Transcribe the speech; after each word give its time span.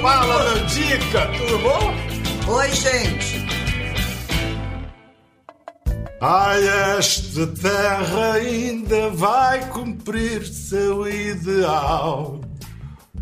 Fala, 0.00 0.54
Nandica, 0.54 1.26
tudo 1.36 1.58
bom? 1.58 2.52
Oi, 2.54 2.74
gente. 2.74 3.46
Ai, 6.22 6.66
esta 6.96 7.46
terra 7.48 8.32
ainda 8.32 9.10
vai 9.10 9.68
cumprir 9.68 10.46
seu 10.46 11.06
ideal. 11.06 12.40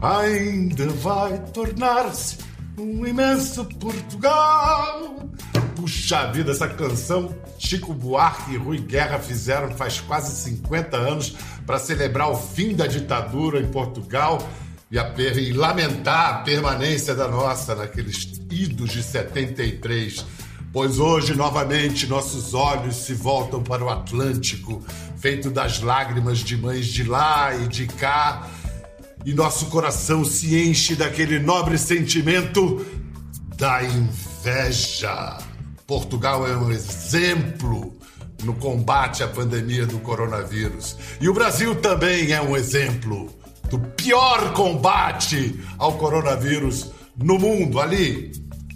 Ainda 0.01 0.87
vai 0.91 1.39
tornar-se 1.53 2.39
um 2.79 3.05
imenso 3.05 3.65
Portugal. 3.65 5.29
Puxa 5.75 6.31
vida, 6.31 6.53
essa 6.53 6.69
canção 6.69 7.35
Chico 7.59 7.93
Buarque 7.93 8.53
e 8.53 8.57
Rui 8.57 8.79
Guerra 8.79 9.19
fizeram 9.19 9.73
faz 9.73 10.01
quase 10.01 10.31
50 10.45 10.97
anos 10.97 11.35
para 11.67 11.81
celebrar 11.81 12.31
o 12.31 12.37
fim 12.37 12.77
da 12.77 12.87
ditadura 12.87 13.59
em 13.61 13.67
Portugal 13.67 14.39
e, 14.91 14.99
a, 14.99 15.13
e 15.17 15.53
lamentar 15.53 16.31
a 16.31 16.39
permanência 16.39 17.15
da 17.15 17.29
nossa 17.29 17.75
naqueles 17.75 18.41
idos 18.51 18.91
de 18.91 19.03
73. 19.03 20.25
Pois 20.73 20.99
hoje, 20.99 21.35
novamente, 21.35 22.07
nossos 22.07 22.55
olhos 22.55 22.97
se 22.97 23.15
voltam 23.15 23.63
para 23.63 23.85
o 23.85 23.89
Atlântico, 23.89 24.83
feito 25.17 25.51
das 25.51 25.81
lágrimas 25.81 26.39
de 26.39 26.57
mães 26.57 26.87
de 26.87 27.05
lá 27.05 27.55
e 27.55 27.69
de 27.69 27.87
cá, 27.87 28.49
e 29.25 29.35
nosso 29.35 29.67
coração 29.67 30.25
se 30.25 30.57
enche 30.57 30.95
daquele 30.95 31.39
nobre 31.39 31.77
sentimento 31.79 32.85
da 33.57 33.83
inveja. 33.83 35.39
Portugal 35.87 36.47
é 36.47 36.57
um 36.57 36.71
exemplo 36.71 37.97
no 38.45 38.55
combate 38.55 39.23
à 39.23 39.29
pandemia 39.29 39.87
do 39.87 39.99
coronavírus. 39.99 40.97
E 41.21 41.29
o 41.29 41.35
Brasil 41.35 41.75
também 41.77 42.31
é 42.31 42.41
um 42.41 42.57
exemplo 42.57 43.29
do 43.69 43.79
pior 43.79 44.53
combate 44.53 45.59
ao 45.79 45.93
coronavírus 45.95 46.91
no 47.17 47.39
mundo, 47.39 47.81
ali, 47.81 48.33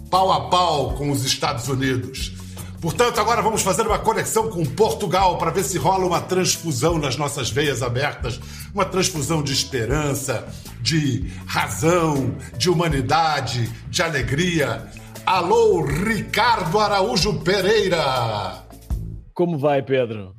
pau 0.09 0.31
a 0.31 0.49
pau 0.49 0.93
com 0.95 1.11
os 1.11 1.23
Estados 1.25 1.67
Unidos. 1.67 2.33
Portanto, 2.81 3.21
agora 3.21 3.41
vamos 3.41 3.61
fazer 3.61 3.87
uma 3.87 3.97
conexão 3.97 4.49
com 4.49 4.65
Portugal 4.65 5.37
para 5.37 5.51
ver 5.51 5.63
se 5.63 5.77
rola 5.77 6.05
uma 6.05 6.19
transfusão 6.19 6.97
nas 6.97 7.15
nossas 7.15 7.49
veias 7.49 7.81
abertas 7.81 8.39
uma 8.73 8.83
transfusão 8.83 9.41
de 9.41 9.53
esperança, 9.53 10.47
de 10.81 11.31
razão, 11.45 12.35
de 12.57 12.69
humanidade, 12.69 13.71
de 13.87 14.01
alegria. 14.01 14.91
Alô, 15.25 15.85
Ricardo 15.85 16.79
Araújo 16.79 17.39
Pereira! 17.39 18.65
Como 19.33 19.57
vai, 19.57 19.81
Pedro? 19.81 20.35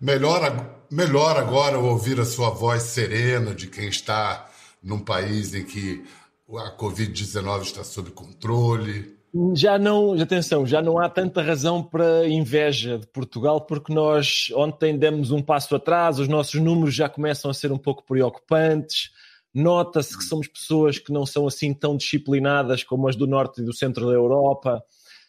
Melhor, 0.00 0.83
melhor 0.94 1.36
agora 1.36 1.76
ouvir 1.76 2.20
a 2.20 2.24
sua 2.24 2.50
voz 2.50 2.84
serena 2.84 3.52
de 3.52 3.66
quem 3.66 3.88
está 3.88 4.48
num 4.80 5.00
país 5.00 5.52
em 5.52 5.64
que 5.64 6.04
a 6.48 6.76
Covid-19 6.76 7.62
está 7.62 7.82
sob 7.82 8.12
controle. 8.12 9.12
Já 9.56 9.76
não, 9.76 10.12
atenção, 10.12 10.64
já 10.64 10.80
não 10.80 10.96
há 10.96 11.08
tanta 11.08 11.42
razão 11.42 11.82
para 11.82 12.28
inveja 12.28 12.96
de 12.96 13.08
Portugal, 13.08 13.62
porque 13.62 13.92
nós 13.92 14.52
ontem 14.54 14.96
demos 14.96 15.32
um 15.32 15.42
passo 15.42 15.74
atrás, 15.74 16.20
os 16.20 16.28
nossos 16.28 16.60
números 16.60 16.94
já 16.94 17.08
começam 17.08 17.50
a 17.50 17.54
ser 17.54 17.72
um 17.72 17.78
pouco 17.78 18.04
preocupantes. 18.06 19.10
Nota-se 19.52 20.16
que 20.16 20.22
somos 20.22 20.46
pessoas 20.46 20.98
que 20.98 21.12
não 21.12 21.26
são 21.26 21.48
assim 21.48 21.74
tão 21.74 21.96
disciplinadas 21.96 22.84
como 22.84 23.08
as 23.08 23.16
do 23.16 23.26
norte 23.26 23.60
e 23.60 23.64
do 23.64 23.72
centro 23.72 24.06
da 24.06 24.12
Europa. 24.12 24.80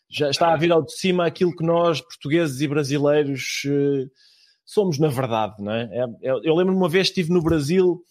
Já 0.07 0.29
está 0.29 0.53
a 0.53 0.57
vir 0.57 0.71
ao 0.71 0.83
de 0.83 0.93
cima 0.93 1.25
aquilo 1.25 1.55
que 1.55 1.65
nós, 1.65 2.01
portugueses 2.01 2.61
e 2.61 2.67
brasileiros, 2.67 3.63
eh, 3.65 4.05
somos 4.65 4.97
na 4.97 5.07
verdade, 5.07 5.55
não 5.59 5.71
é? 5.71 5.89
é, 5.91 6.29
é 6.29 6.31
eu 6.31 6.55
lembro-me 6.55 6.77
uma 6.77 6.89
vez 6.89 7.07
estive 7.07 7.31
no 7.31 7.41
Brasil 7.41 8.01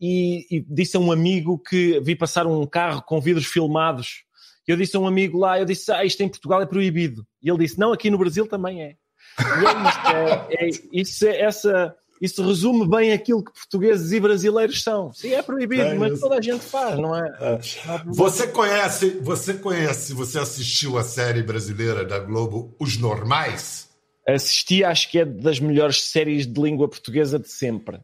e, 0.00 0.46
e, 0.50 0.64
disse 0.68 0.96
a 0.96 1.00
um 1.00 1.10
amigo 1.10 1.58
que 1.58 2.00
vi 2.00 2.14
passar 2.14 2.46
um 2.46 2.66
carro 2.66 3.02
com 3.02 3.20
vidros 3.20 3.46
filmados. 3.46 4.24
Eu 4.66 4.76
disse 4.76 4.96
a 4.96 5.00
um 5.00 5.06
amigo 5.06 5.38
lá, 5.38 5.58
eu 5.58 5.64
disse, 5.64 5.90
ah, 5.92 6.04
isto 6.04 6.22
em 6.22 6.28
Portugal 6.28 6.62
é 6.62 6.66
proibido. 6.66 7.26
E 7.42 7.50
ele 7.50 7.58
disse, 7.58 7.78
não, 7.78 7.92
aqui 7.92 8.10
no 8.10 8.18
Brasil 8.18 8.46
também 8.46 8.82
é. 8.82 8.96
E 9.38 9.66
é 9.66 9.88
isto, 9.88 10.08
é, 10.08 10.46
é, 10.50 10.68
isso, 10.92 11.26
é 11.26 11.40
essa, 11.40 11.94
isso 12.20 12.44
resume 12.44 12.88
bem 12.88 13.12
aquilo 13.12 13.44
que 13.44 13.52
portugueses 13.52 14.12
e 14.12 14.20
brasileiros 14.20 14.82
são. 14.82 15.12
Sim, 15.12 15.34
é 15.34 15.42
proibido, 15.42 15.82
é 15.82 15.94
mas 15.94 16.20
toda 16.20 16.36
a 16.36 16.40
gente 16.40 16.64
faz, 16.64 16.98
não 16.98 17.16
é? 17.16 17.28
é. 17.40 17.58
Você 18.06 18.46
conhece, 18.46 19.10
você 19.20 19.54
conhece, 19.54 20.14
você 20.14 20.38
assistiu 20.38 20.96
a 20.96 21.04
série 21.04 21.42
brasileira 21.42 22.04
da 22.04 22.18
Globo 22.18 22.74
Os 22.78 22.96
Normais? 22.96 23.93
Assisti, 24.26 24.82
acho 24.82 25.10
que 25.10 25.18
é 25.18 25.24
das 25.24 25.60
melhores 25.60 26.02
séries 26.04 26.46
de 26.46 26.60
língua 26.60 26.88
portuguesa 26.88 27.38
de 27.38 27.48
sempre. 27.50 28.00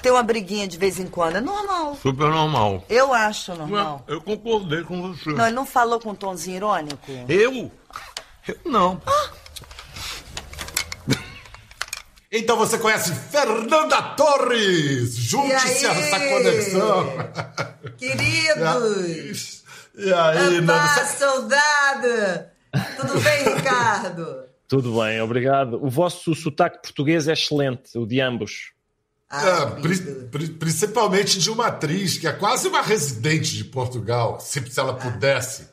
Tem 0.00 0.12
uma 0.12 0.22
briguinha 0.22 0.68
de 0.68 0.78
vez 0.78 1.00
em 1.00 1.06
quando, 1.06 1.36
é 1.36 1.40
normal. 1.40 1.96
Super 2.00 2.28
normal. 2.28 2.84
Eu 2.88 3.12
acho 3.12 3.54
normal. 3.54 4.04
eu 4.06 4.20
concordei 4.20 4.82
com 4.82 5.02
você. 5.12 5.30
Não, 5.30 5.46
ele 5.46 5.56
não 5.56 5.66
falou 5.66 5.98
com 5.98 6.10
um 6.10 6.14
tomzinho 6.14 6.56
irônico? 6.56 7.10
Eu? 7.28 7.70
Eu 8.46 8.58
não. 8.64 9.00
Ah. 9.06 9.30
Então 12.30 12.56
você 12.56 12.76
conhece 12.78 13.14
Fernanda 13.14 14.02
Torres! 14.16 15.14
Junte-se 15.14 15.86
a 15.86 15.92
essa 15.92 16.18
conexão! 16.18 17.06
Queridos! 17.96 19.62
E 19.94 20.12
aí, 20.12 20.60
Nanda? 20.60 21.06
saudade! 21.06 22.46
Tudo 22.98 23.20
bem, 23.20 23.54
Ricardo? 23.54 24.43
Tudo 24.68 25.00
bem, 25.00 25.20
obrigado. 25.20 25.84
O 25.84 25.90
vosso 25.90 26.34
sotaque 26.34 26.82
português 26.82 27.28
é 27.28 27.32
excelente, 27.32 27.96
o 27.98 28.06
de 28.06 28.20
ambos. 28.20 28.72
Ah, 29.28 29.78
pri, 29.82 30.48
principalmente 30.48 31.38
de 31.38 31.50
uma 31.50 31.66
atriz 31.66 32.18
que 32.18 32.26
é 32.26 32.32
quase 32.32 32.68
uma 32.68 32.82
residente 32.82 33.56
de 33.56 33.64
Portugal, 33.64 34.38
se, 34.40 34.64
se 34.70 34.78
ela 34.78 34.94
pudesse. 34.94 35.68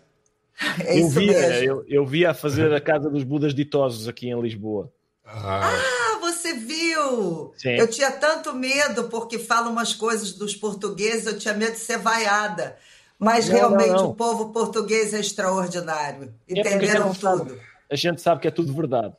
É 0.85 0.99
eu, 0.99 1.09
via, 1.09 1.63
eu, 1.63 1.85
eu 1.87 2.05
via 2.05 2.31
a 2.31 2.33
fazer 2.33 2.73
a 2.73 2.81
Casa 2.81 3.09
dos 3.09 3.23
Budas 3.23 3.53
Ditosos 3.53 4.07
aqui 4.07 4.29
em 4.29 4.41
Lisboa. 4.41 4.91
Ah, 5.25 5.69
ah 5.69 6.19
você 6.19 6.53
viu? 6.53 7.53
Sim. 7.57 7.71
Eu 7.71 7.87
tinha 7.87 8.11
tanto 8.11 8.53
medo 8.53 9.05
porque 9.05 9.39
falam 9.39 9.71
umas 9.71 9.93
coisas 9.93 10.33
dos 10.33 10.55
portugueses, 10.55 11.25
eu 11.25 11.37
tinha 11.37 11.53
medo 11.53 11.73
de 11.73 11.79
ser 11.79 11.97
vaiada. 11.97 12.77
Mas 13.17 13.47
não, 13.47 13.55
realmente 13.55 13.89
não, 13.89 13.97
não. 13.97 14.09
o 14.09 14.15
povo 14.15 14.49
português 14.49 15.13
é 15.13 15.19
extraordinário. 15.19 16.33
É 16.49 16.59
Entenderam 16.59 17.11
a 17.11 17.13
tudo. 17.13 17.49
Sabe, 17.49 17.61
a 17.91 17.95
gente 17.95 18.21
sabe 18.21 18.41
que 18.41 18.47
é 18.47 18.51
tudo 18.51 18.73
verdade. 18.73 19.13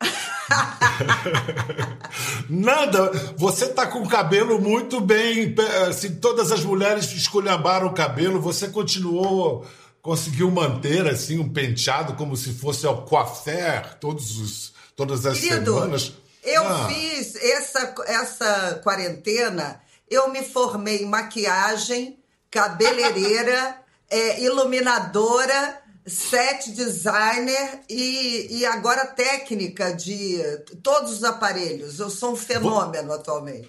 Nada, 2.48 3.10
você 3.36 3.68
tá 3.68 3.86
com 3.86 3.98
o 3.98 4.08
cabelo 4.08 4.58
muito 4.58 5.02
bem. 5.02 5.54
Assim, 5.86 6.14
todas 6.14 6.50
as 6.50 6.64
mulheres 6.64 7.12
esculhambaram 7.12 7.88
o 7.88 7.92
cabelo, 7.92 8.40
você 8.40 8.68
continuou, 8.68 9.66
conseguiu 10.00 10.50
manter 10.50 11.06
assim 11.06 11.38
um 11.38 11.52
penteado 11.52 12.14
como 12.14 12.34
se 12.36 12.54
fosse 12.54 12.86
ao 12.86 13.04
coiffeur 13.04 13.96
todos 14.00 14.38
os, 14.38 14.72
todas 14.96 15.26
as 15.26 15.38
Querido, 15.38 15.74
semanas. 15.74 16.14
Eu 16.42 16.66
ah. 16.66 16.88
fiz 16.88 17.36
essa, 17.36 17.94
essa 18.06 18.80
quarentena, 18.82 19.82
eu 20.08 20.32
me 20.32 20.42
formei 20.42 21.02
em 21.02 21.06
maquiagem, 21.06 22.18
cabeleireira, 22.50 23.76
é, 24.08 24.40
iluminadora 24.40 25.82
set 26.06 26.70
designer 26.70 27.80
e, 27.90 28.58
e 28.58 28.66
agora 28.66 29.04
técnica 29.06 29.92
de 29.92 30.40
todos 30.82 31.12
os 31.12 31.24
aparelhos. 31.24 31.98
Eu 31.98 32.08
sou 32.08 32.32
um 32.32 32.36
fenômeno 32.36 33.12
atualmente. 33.12 33.68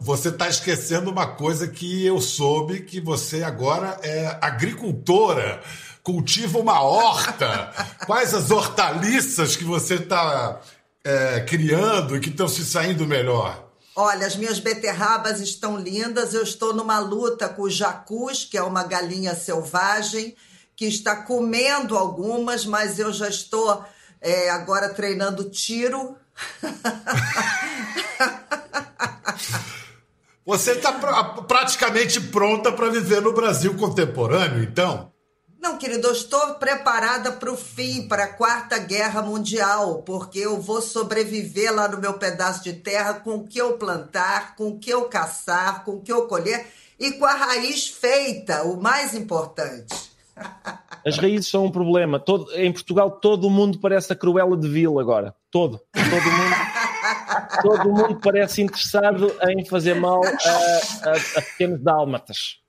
Você 0.00 0.30
está 0.30 0.48
esquecendo 0.48 1.10
uma 1.10 1.26
coisa 1.26 1.68
que 1.68 2.04
eu 2.04 2.20
soube 2.20 2.80
que 2.80 3.00
você 3.00 3.42
agora 3.42 3.98
é 4.02 4.38
agricultora, 4.40 5.62
cultiva 6.02 6.58
uma 6.58 6.80
horta. 6.80 7.72
Quais 8.06 8.32
as 8.32 8.50
hortaliças 8.50 9.54
que 9.54 9.64
você 9.64 9.96
está 9.96 10.60
é, 11.04 11.40
criando 11.40 12.16
e 12.16 12.20
que 12.20 12.30
estão 12.30 12.48
se 12.48 12.64
saindo 12.64 13.06
melhor? 13.06 13.62
Olha, 13.94 14.26
as 14.26 14.36
minhas 14.36 14.58
beterrabas 14.58 15.38
estão 15.38 15.78
lindas. 15.78 16.32
Eu 16.32 16.42
estou 16.42 16.74
numa 16.74 16.98
luta 16.98 17.48
com 17.48 17.62
o 17.62 17.70
jacus, 17.70 18.44
que 18.44 18.56
é 18.56 18.62
uma 18.62 18.82
galinha 18.84 19.34
selvagem 19.34 20.34
que 20.76 20.86
está 20.86 21.16
comendo 21.16 21.96
algumas, 21.96 22.64
mas 22.64 22.98
eu 22.98 23.12
já 23.12 23.28
estou 23.28 23.84
é, 24.20 24.50
agora 24.50 24.88
treinando 24.88 25.50
tiro. 25.50 26.16
Você 30.46 30.72
está 30.72 30.92
pr 30.92 31.42
praticamente 31.46 32.20
pronta 32.20 32.70
para 32.70 32.90
viver 32.90 33.22
no 33.22 33.32
Brasil 33.32 33.74
contemporâneo, 33.76 34.62
então? 34.62 35.10
Não, 35.58 35.78
querido, 35.78 36.08
eu 36.08 36.12
estou 36.12 36.56
preparada 36.56 37.32
para 37.32 37.50
o 37.50 37.56
fim, 37.56 38.06
para 38.06 38.24
a 38.24 38.32
Quarta 38.34 38.76
Guerra 38.76 39.22
Mundial, 39.22 40.02
porque 40.02 40.40
eu 40.40 40.60
vou 40.60 40.82
sobreviver 40.82 41.74
lá 41.74 41.88
no 41.88 41.96
meu 41.96 42.12
pedaço 42.14 42.62
de 42.62 42.74
terra 42.74 43.14
com 43.14 43.36
o 43.36 43.46
que 43.46 43.58
eu 43.58 43.78
plantar, 43.78 44.54
com 44.56 44.68
o 44.68 44.78
que 44.78 44.90
eu 44.90 45.06
caçar, 45.06 45.82
com 45.82 45.92
o 45.92 46.02
que 46.02 46.12
eu 46.12 46.26
colher 46.26 46.66
e 46.98 47.12
com 47.12 47.24
a 47.24 47.32
raiz 47.32 47.88
feita, 47.88 48.64
o 48.64 48.78
mais 48.78 49.14
importante. 49.14 50.13
As 51.06 51.18
raízes 51.18 51.50
são 51.50 51.66
um 51.66 51.70
problema. 51.70 52.18
Todo, 52.18 52.50
em 52.54 52.72
Portugal 52.72 53.10
todo 53.10 53.50
mundo 53.50 53.78
parece 53.78 54.12
a 54.12 54.16
Cruella 54.16 54.56
de 54.56 54.68
Vil 54.68 54.98
agora. 54.98 55.34
Todo. 55.50 55.80
Todo 55.92 56.30
mundo, 56.30 57.62
todo 57.62 57.92
mundo 57.92 58.20
parece 58.20 58.62
interessado 58.62 59.34
em 59.48 59.64
fazer 59.64 59.94
mal 59.94 60.22
a, 60.24 61.08
a, 61.08 61.38
a 61.38 61.42
pequenos 61.42 61.82
dálmatas. 61.82 62.64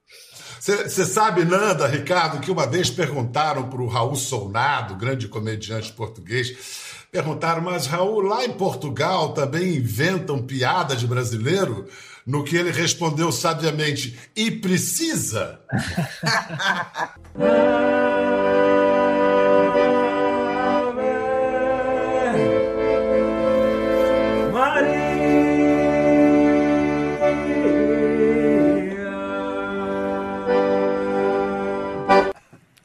Você 0.59 1.05
sabe, 1.05 1.45
Nanda, 1.45 1.85
Ricardo, 1.85 2.39
que 2.39 2.49
uma 2.49 2.65
vez 2.65 2.89
perguntaram 2.89 3.69
para 3.69 3.81
o 3.81 3.87
Raul 3.87 4.15
Solnado, 4.15 4.95
grande 4.95 5.27
comediante 5.27 5.93
português, 5.93 7.05
perguntaram, 7.11 7.61
mas 7.61 7.85
Raul, 7.85 8.21
lá 8.21 8.43
em 8.43 8.51
Portugal 8.51 9.33
também 9.33 9.75
inventam 9.75 10.41
piada 10.41 10.95
de 10.95 11.05
brasileiro? 11.05 11.87
No 12.25 12.43
que 12.43 12.57
ele 12.57 12.71
respondeu 12.71 13.31
sabiamente, 13.31 14.17
e 14.35 14.49
precisa? 14.49 15.59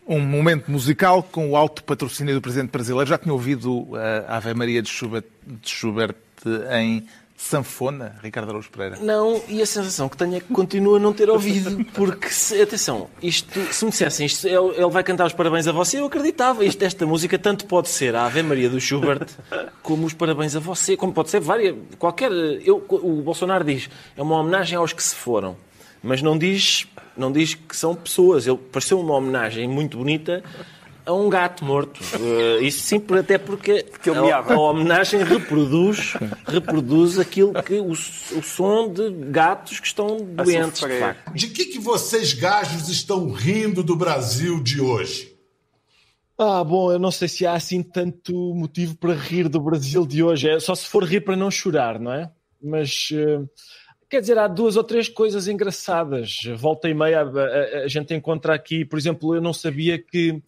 Um 0.07 0.19
momento 0.19 0.69
musical 0.73 1.23
com 1.23 1.51
o 1.51 1.57
alto 1.57 1.85
patrocínio 1.85 2.35
do 2.35 2.41
presidente 2.41 2.71
brasileiro. 2.71 3.09
Já 3.09 3.17
tinha 3.17 3.33
ouvido 3.33 3.89
a 4.27 4.39
Ave 4.39 4.53
Maria 4.55 4.83
de 4.83 4.89
Schubert, 4.89 5.25
de 5.47 5.71
Schubert 5.71 6.17
em 6.73 7.07
sanfona, 7.41 8.17
Ricardo 8.23 8.51
Araújo 8.51 8.71
Pereira? 8.71 8.99
Não, 9.01 9.43
e 9.49 9.63
a 9.63 9.67
sensação 9.67 10.09
que 10.09 10.17
tenho 10.17 10.37
é 10.37 10.41
que 10.41 10.53
continuo 10.53 10.97
a 10.97 10.99
não 10.99 11.13
ter 11.13 11.31
ouvido, 11.31 11.85
porque, 11.95 12.29
se, 12.29 12.61
atenção, 12.61 13.09
isto, 13.23 13.59
se 13.73 13.85
me 13.85 13.91
dissessem 13.91 14.27
isto, 14.27 14.47
ele, 14.47 14.75
ele, 14.77 14.91
vai 14.91 15.03
cantar 15.03 15.27
os 15.27 15.33
parabéns 15.33 15.67
a 15.67 15.73
você, 15.73 15.99
eu 15.99 16.05
acreditava. 16.05 16.65
Isto, 16.65 16.83
esta 16.83 17.07
música 17.07 17.39
tanto 17.39 17.65
pode 17.65 17.89
ser 17.89 18.15
a 18.15 18.27
Ave 18.27 18.43
Maria 18.43 18.69
do 18.69 18.79
Schubert, 18.79 19.27
como 19.83 20.07
os 20.07 20.13
parabéns 20.13 20.55
a 20.55 20.61
você, 20.61 20.97
como 20.97 21.13
pode 21.13 21.31
ser 21.31 21.41
várias, 21.41 21.75
qualquer... 21.99 22.31
Eu, 22.31 22.85
o 22.89 23.23
Bolsonaro 23.23 23.65
diz, 23.65 23.89
é 24.17 24.23
uma 24.23 24.37
homenagem 24.37 24.77
aos 24.77 24.93
que 24.93 25.03
se 25.03 25.15
foram 25.15 25.57
mas 26.03 26.23
não 26.23 26.39
diz, 26.39 26.87
não 27.15 27.31
diz 27.31 27.55
que 27.55 27.77
são 27.77 27.95
pessoas. 27.95 28.47
Ele 28.47 28.57
pareceu 28.57 28.99
uma 28.99 29.15
homenagem 29.15 29.69
muito 29.69 29.99
bonita 29.99 30.43
a 31.11 31.15
um 31.15 31.29
gato 31.29 31.65
morto. 31.65 32.01
Uh, 32.17 32.63
isso 32.63 32.81
sim, 32.81 33.03
até 33.19 33.37
porque, 33.37 33.85
porque 33.85 34.11
a, 34.11 34.39
a, 34.39 34.59
homenagem 34.59 35.23
reproduz, 35.25 36.15
reproduz 36.47 37.19
aquilo 37.19 37.53
que 37.63 37.75
o, 37.75 37.91
o 37.91 38.43
som 38.43 38.93
de 38.93 39.11
gatos 39.31 39.81
que 39.81 39.87
estão 39.87 40.19
doentes. 40.19 40.81
De, 40.81 41.35
de 41.35 41.47
que, 41.49 41.65
que 41.67 41.79
vocês 41.79 42.33
gajos 42.33 42.89
estão 42.89 43.31
rindo 43.31 43.83
do 43.83 43.97
Brasil 43.97 44.63
de 44.63 44.81
hoje? 44.81 45.37
Ah, 46.39 46.65
bom, 46.65 46.91
eu 46.91 46.99
não 46.99 47.11
sei 47.11 47.29
se 47.29 47.45
há 47.45 47.53
assim 47.53 47.83
tanto 47.83 48.33
motivo 48.55 48.97
para 48.97 49.13
rir 49.13 49.49
do 49.49 49.61
Brasil 49.61 50.07
de 50.07 50.23
hoje. 50.23 50.49
É 50.49 50.59
só 50.59 50.75
se 50.75 50.87
for 50.87 51.05
rir 51.05 51.21
para 51.21 51.37
não 51.37 51.51
chorar, 51.51 51.99
não 51.99 52.13
é? 52.13 52.31
Mas 52.63 53.09
uh, 53.13 53.47
Quer 54.11 54.23
dizer, 54.23 54.39
há 54.39 54.49
duas 54.49 54.77
ou 54.77 54.83
três 54.83 55.09
coisas 55.09 55.47
engraçadas. 55.47 56.41
Volta 56.57 56.89
e 56.89 56.95
meia 56.95 57.21
a, 57.21 57.23
a, 57.23 57.85
a, 57.85 57.89
gente 57.89 58.13
encontra 58.13 58.53
aqui, 58.53 58.85
por 58.85 58.99
exemplo, 58.99 59.37
eu 59.37 59.41
não 59.41 59.53
sabia 59.53 59.97
que 60.03 60.43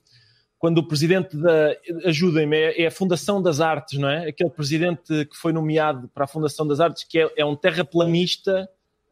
quando 0.62 0.78
o 0.78 0.86
presidente 0.86 1.36
da. 1.36 1.76
Ajudem-me, 2.04 2.56
é, 2.56 2.82
é, 2.82 2.86
a 2.86 2.90
Fundação 2.92 3.42
das 3.42 3.60
Artes, 3.60 3.98
não 3.98 4.08
é? 4.08 4.28
Aquele 4.28 4.48
presidente 4.48 5.24
que 5.24 5.36
foi 5.36 5.52
nomeado 5.52 6.08
para 6.14 6.22
a 6.22 6.28
Fundação 6.28 6.64
das 6.64 6.78
Artes, 6.78 7.02
que 7.02 7.18
é, 7.18 7.28
é 7.38 7.44
um 7.44 7.56
terraplanista 7.56 8.70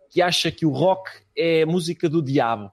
que 0.09 0.23
acha 0.23 0.53
que 0.53 0.65
o 0.65 0.71
rock 0.71 1.11
é 1.37 1.65
música 1.65 2.09
do 2.09 2.23
diabo. 2.23 2.71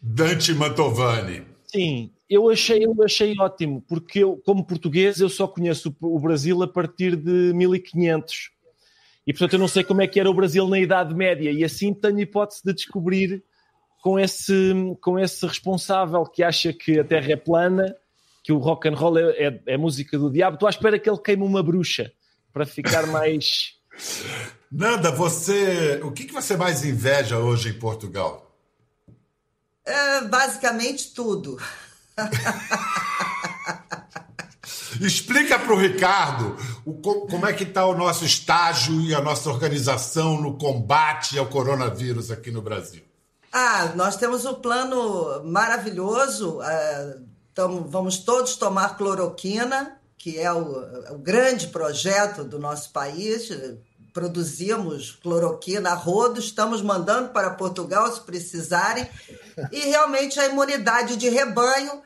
Dante 0.00 0.52
Mantovani. 0.52 1.44
Sim, 1.64 2.10
eu 2.28 2.50
achei, 2.50 2.84
eu 2.84 2.96
achei 3.04 3.38
ótimo, 3.38 3.80
porque 3.88 4.18
eu, 4.18 4.36
como 4.44 4.66
português, 4.66 5.20
eu 5.20 5.28
só 5.28 5.46
conheço 5.46 5.94
o 6.00 6.18
Brasil 6.18 6.60
a 6.60 6.66
partir 6.66 7.14
de 7.14 7.52
1500 7.54 8.50
e 9.24 9.32
portanto 9.32 9.52
eu 9.52 9.58
não 9.60 9.68
sei 9.68 9.84
como 9.84 10.02
é 10.02 10.08
que 10.08 10.18
era 10.18 10.28
o 10.28 10.34
Brasil 10.34 10.66
na 10.66 10.80
Idade 10.80 11.14
Média, 11.14 11.52
e 11.52 11.62
assim 11.62 11.94
tenho 11.94 12.18
hipótese 12.18 12.62
de 12.64 12.74
descobrir 12.74 13.44
com 14.02 14.18
esse, 14.18 14.74
com 15.00 15.16
esse 15.16 15.46
responsável 15.46 16.26
que 16.26 16.42
acha 16.42 16.72
que 16.72 16.98
a 16.98 17.04
Terra 17.04 17.32
é 17.32 17.36
plana, 17.36 17.96
que 18.42 18.52
o 18.52 18.58
rock 18.58 18.88
and 18.88 18.96
roll 18.96 19.16
é, 19.16 19.46
é, 19.46 19.62
é 19.64 19.78
música 19.78 20.18
do 20.18 20.28
diabo. 20.28 20.54
Estou 20.54 20.66
à 20.66 20.70
espera 20.70 20.98
que 20.98 21.08
ele 21.08 21.18
queime 21.18 21.44
uma 21.44 21.62
bruxa 21.62 22.12
para 22.52 22.66
ficar 22.66 23.06
mais. 23.06 23.76
Nanda, 24.70 25.12
você. 25.12 26.00
O 26.02 26.10
que, 26.10 26.24
que 26.24 26.32
você 26.32 26.56
mais 26.56 26.84
inveja 26.84 27.38
hoje 27.38 27.68
em 27.68 27.78
Portugal? 27.78 28.52
É, 29.86 30.22
basicamente 30.22 31.14
tudo. 31.14 31.56
Explica 35.00 35.58
para 35.58 35.72
o 35.72 35.78
Ricardo 35.78 36.56
o, 36.84 36.94
como 36.94 37.46
é 37.46 37.52
que 37.52 37.62
está 37.62 37.86
o 37.86 37.96
nosso 37.96 38.24
estágio 38.24 39.00
e 39.00 39.14
a 39.14 39.20
nossa 39.20 39.48
organização 39.48 40.40
no 40.40 40.58
combate 40.58 41.38
ao 41.38 41.46
coronavírus 41.46 42.32
aqui 42.32 42.50
no 42.50 42.60
Brasil. 42.60 43.11
Ah, 43.52 43.92
nós 43.94 44.16
temos 44.16 44.46
um 44.46 44.54
plano 44.54 45.44
maravilhoso. 45.44 46.60
Tamo, 47.54 47.84
vamos 47.86 48.18
todos 48.18 48.56
tomar 48.56 48.96
cloroquina, 48.96 50.00
que 50.16 50.38
é 50.38 50.50
o, 50.50 51.14
o 51.14 51.18
grande 51.18 51.66
projeto 51.66 52.44
do 52.44 52.58
nosso 52.58 52.90
país. 52.92 53.50
Produzimos 54.14 55.12
cloroquina 55.22 55.90
a 55.90 55.94
rodo, 55.94 56.40
estamos 56.40 56.80
mandando 56.80 57.28
para 57.28 57.50
Portugal 57.50 58.10
se 58.10 58.22
precisarem. 58.22 59.06
E 59.70 59.80
realmente 59.80 60.40
a 60.40 60.46
imunidade 60.46 61.16
de 61.16 61.28
rebanho 61.28 62.02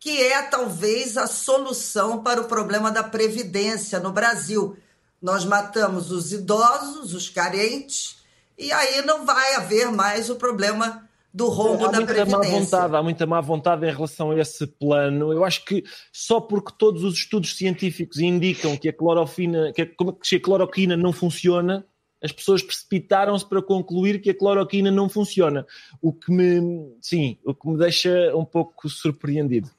que 0.00 0.22
é 0.22 0.42
talvez 0.42 1.16
a 1.16 1.26
solução 1.26 2.22
para 2.22 2.40
o 2.40 2.44
problema 2.44 2.90
da 2.90 3.02
previdência 3.02 3.98
no 3.98 4.12
Brasil. 4.12 4.76
Nós 5.20 5.44
matamos 5.44 6.12
os 6.12 6.32
idosos, 6.32 7.14
os 7.14 7.28
carentes, 7.28 8.17
e 8.58 8.72
aí 8.72 9.02
não 9.02 9.24
vai 9.24 9.54
haver 9.54 9.90
mais 9.90 10.28
o 10.28 10.36
problema 10.36 11.08
do 11.32 11.48
rombo 11.48 11.86
há 11.86 11.90
da 11.90 11.98
muita 11.98 12.14
previdência. 12.14 12.50
Má 12.50 12.58
vontade, 12.58 12.96
há 12.96 13.02
muita 13.02 13.26
má 13.26 13.40
vontade 13.40 13.86
em 13.86 13.92
relação 13.92 14.30
a 14.30 14.38
esse 14.38 14.66
plano. 14.66 15.32
Eu 15.32 15.44
acho 15.44 15.64
que 15.64 15.84
só 16.12 16.40
porque 16.40 16.72
todos 16.76 17.04
os 17.04 17.14
estudos 17.14 17.56
científicos 17.56 18.18
indicam 18.18 18.76
que 18.76 18.88
a 18.88 18.92
clorofina, 18.92 19.72
que 19.72 19.82
a, 19.82 19.86
que 19.86 20.36
a 20.36 20.40
cloroquina 20.40 20.96
não 20.96 21.12
funciona, 21.12 21.86
as 22.22 22.32
pessoas 22.32 22.62
precipitaram-se 22.62 23.46
para 23.48 23.62
concluir 23.62 24.20
que 24.20 24.30
a 24.30 24.34
cloroquina 24.34 24.90
não 24.90 25.08
funciona. 25.08 25.64
O 26.02 26.12
que 26.12 26.32
me, 26.32 26.96
sim, 27.00 27.38
o 27.44 27.54
que 27.54 27.68
me 27.68 27.78
deixa 27.78 28.34
um 28.34 28.44
pouco 28.44 28.88
surpreendido. 28.88 29.70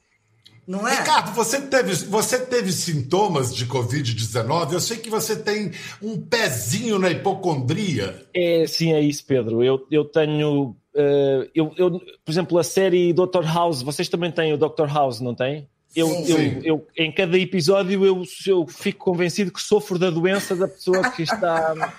Não 0.69 0.87
é? 0.87 0.99
Ricardo, 0.99 1.33
você 1.33 1.59
teve, 1.61 1.95
você 2.05 2.45
teve 2.45 2.71
sintomas 2.71 3.55
de 3.55 3.65
Covid-19? 3.65 4.73
Eu 4.73 4.79
sei 4.79 4.97
que 4.97 5.09
você 5.09 5.35
tem 5.35 5.71
um 5.99 6.21
pezinho 6.21 6.99
na 6.99 7.09
hipocondria. 7.09 8.23
É, 8.31 8.67
sim, 8.67 8.93
é 8.93 9.01
isso, 9.01 9.25
Pedro. 9.25 9.63
Eu, 9.63 9.87
eu 9.89 10.05
tenho. 10.05 10.75
Uh, 10.93 11.49
eu, 11.55 11.73
eu, 11.75 11.89
por 12.23 12.31
exemplo, 12.31 12.59
a 12.59 12.63
série 12.63 13.11
Dr. 13.13 13.43
House, 13.51 13.81
vocês 13.81 14.07
também 14.09 14.29
têm 14.29 14.53
o 14.53 14.59
Dr. 14.59 14.85
House, 14.87 15.19
não 15.19 15.33
têm? 15.33 15.67
Eu, 15.95 16.07
sim, 16.07 16.31
eu, 16.31 16.37
sim. 16.37 16.61
eu, 16.63 16.87
em 16.95 17.11
cada 17.11 17.35
episódio 17.39 18.05
eu, 18.05 18.23
eu 18.45 18.67
fico 18.67 19.05
convencido 19.05 19.51
que 19.51 19.59
sofro 19.59 19.97
da 19.97 20.11
doença 20.11 20.55
da 20.55 20.67
pessoa 20.67 21.09
que 21.09 21.23
está, 21.23 21.95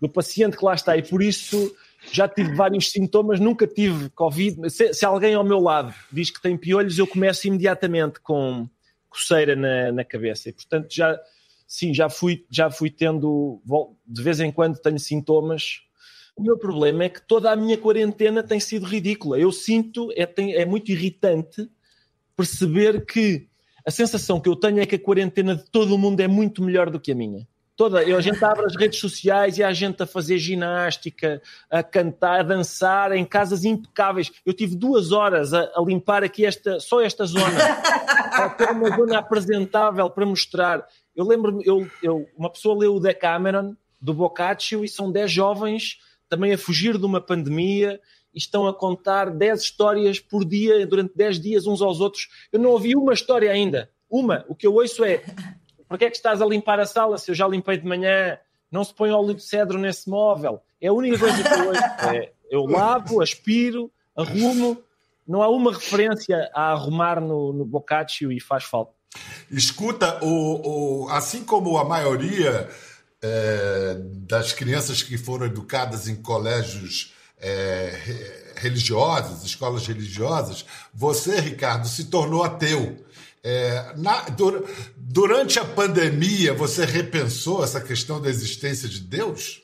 do 0.00 0.08
paciente 0.08 0.56
que 0.56 0.64
lá 0.64 0.74
está, 0.74 0.96
e 0.96 1.02
por 1.02 1.20
isso 1.20 1.74
já 2.12 2.28
tive 2.28 2.54
vários 2.54 2.90
sintomas, 2.90 3.40
nunca 3.40 3.66
tive 3.66 4.10
Covid. 4.10 4.70
Se, 4.70 4.94
se, 4.94 5.04
alguém 5.04 5.34
ao 5.34 5.44
meu 5.44 5.58
lado 5.60 5.94
diz 6.12 6.30
que 6.30 6.40
tem 6.40 6.56
piolhos, 6.56 6.98
eu 6.98 7.06
começo 7.06 7.46
imediatamente 7.46 8.20
com 8.20 8.68
coceira 9.08 9.56
na, 9.56 9.92
na 9.92 10.04
cabeça. 10.04 10.48
E, 10.48 10.52
portanto, 10.52 10.88
já, 10.90 11.18
sim, 11.66 11.92
já 11.92 12.08
fui, 12.08 12.44
já 12.50 12.70
fui 12.70 12.90
tendo, 12.90 13.60
de 14.06 14.22
vez 14.22 14.40
em 14.40 14.52
quando 14.52 14.78
tenho 14.78 14.98
sintomas. 14.98 15.82
O 16.36 16.42
meu 16.42 16.58
problema 16.58 17.04
é 17.04 17.08
que 17.08 17.26
toda 17.26 17.50
a 17.50 17.56
minha 17.56 17.78
quarentena 17.78 18.42
tem 18.42 18.60
sido 18.60 18.86
ridícula. 18.86 19.38
Eu 19.38 19.50
sinto, 19.50 20.12
é, 20.14 20.26
tem, 20.26 20.54
é 20.54 20.66
muito 20.66 20.90
irritante 20.90 21.68
perceber 22.36 23.06
que 23.06 23.48
a 23.86 23.90
sensação 23.90 24.40
que 24.40 24.48
eu 24.48 24.56
tenho 24.56 24.80
é 24.80 24.86
que 24.86 24.96
a 24.96 25.02
quarentena 25.02 25.56
de 25.56 25.64
todo 25.70 25.94
o 25.94 25.98
mundo 25.98 26.20
é 26.20 26.28
muito 26.28 26.62
melhor 26.62 26.90
do 26.90 27.00
que 27.00 27.12
a 27.12 27.14
minha 27.14 27.46
toda. 27.76 27.98
A 28.00 28.20
gente 28.20 28.42
abre 28.44 28.64
as 28.64 28.74
redes 28.74 28.98
sociais 28.98 29.58
e 29.58 29.62
há 29.62 29.72
gente 29.72 30.02
a 30.02 30.06
fazer 30.06 30.38
ginástica, 30.38 31.42
a 31.70 31.82
cantar, 31.82 32.40
a 32.40 32.42
dançar 32.42 33.12
em 33.12 33.24
casas 33.24 33.64
impecáveis. 33.64 34.32
Eu 34.44 34.54
tive 34.54 34.74
duas 34.74 35.12
horas 35.12 35.52
a, 35.52 35.70
a 35.74 35.82
limpar 35.86 36.24
aqui 36.24 36.44
esta, 36.44 36.80
só 36.80 37.00
esta 37.00 37.26
zona, 37.26 37.58
para 38.34 38.50
ter 38.50 38.70
uma 38.70 38.96
zona 38.96 39.18
apresentável 39.18 40.08
para 40.08 40.24
mostrar. 40.24 40.86
Eu 41.14 41.26
lembro-me, 41.26 41.64
eu, 41.66 41.88
eu, 42.02 42.26
uma 42.36 42.50
pessoa 42.50 42.78
leu 42.78 42.96
o 42.96 43.00
Decameron 43.00 43.76
do 44.00 44.14
Boccaccio 44.14 44.84
e 44.84 44.88
são 44.88 45.12
dez 45.12 45.30
jovens 45.30 45.98
também 46.28 46.52
a 46.52 46.58
fugir 46.58 46.98
de 46.98 47.04
uma 47.04 47.20
pandemia 47.20 48.00
e 48.34 48.38
estão 48.38 48.66
a 48.66 48.74
contar 48.74 49.30
dez 49.30 49.62
histórias 49.62 50.18
por 50.18 50.44
dia 50.44 50.86
durante 50.86 51.14
dez 51.14 51.38
dias 51.38 51.66
uns 51.66 51.80
aos 51.80 52.00
outros. 52.00 52.28
Eu 52.52 52.58
não 52.58 52.70
ouvi 52.70 52.96
uma 52.96 53.12
história 53.12 53.50
ainda. 53.50 53.90
Uma. 54.08 54.44
O 54.48 54.54
que 54.54 54.66
eu 54.66 54.74
ouço 54.74 55.04
é 55.04 55.22
para 55.88 55.98
que 55.98 56.04
é 56.04 56.10
que 56.10 56.16
estás 56.16 56.42
a 56.42 56.46
limpar 56.46 56.80
a 56.80 56.86
sala 56.86 57.18
se 57.18 57.30
eu 57.30 57.34
já 57.34 57.46
limpei 57.46 57.76
de 57.76 57.86
manhã? 57.86 58.38
Não 58.70 58.82
se 58.84 58.92
põe 58.92 59.10
óleo 59.10 59.34
de 59.34 59.42
cedro 59.42 59.78
nesse 59.78 60.08
móvel. 60.08 60.60
É 60.80 60.88
a 60.88 60.92
única 60.92 61.18
coisa 61.18 61.42
que 61.42 61.48
eu. 61.48 61.72
É, 62.14 62.32
eu 62.50 62.64
lavo, 62.64 63.20
aspiro, 63.20 63.90
arrumo. 64.16 64.78
Não 65.26 65.42
há 65.42 65.48
uma 65.48 65.72
referência 65.72 66.48
a 66.54 66.72
arrumar 66.72 67.20
no, 67.20 67.52
no 67.52 67.64
Boccaccio 67.64 68.30
e 68.30 68.40
faz 68.40 68.64
falta. 68.64 68.92
Escuta, 69.50 70.24
o, 70.24 71.04
o, 71.04 71.08
assim 71.08 71.42
como 71.44 71.78
a 71.78 71.84
maioria 71.84 72.68
é, 73.22 73.96
das 73.98 74.52
crianças 74.52 75.02
que 75.02 75.18
foram 75.18 75.46
educadas 75.46 76.06
em 76.08 76.16
colégios 76.16 77.12
é, 77.38 78.52
religiosas, 78.56 79.44
escolas 79.44 79.86
religiosas, 79.86 80.64
você, 80.92 81.40
Ricardo, 81.40 81.86
se 81.86 82.04
tornou 82.06 82.42
ateu. 82.42 83.04
É, 83.48 83.94
na, 83.96 84.22
dur, 84.30 84.68
durante 84.96 85.60
a 85.60 85.64
pandemia, 85.64 86.52
você 86.52 86.84
repensou 86.84 87.62
essa 87.62 87.80
questão 87.80 88.20
da 88.20 88.28
existência 88.28 88.88
de 88.88 88.98
Deus? 88.98 89.62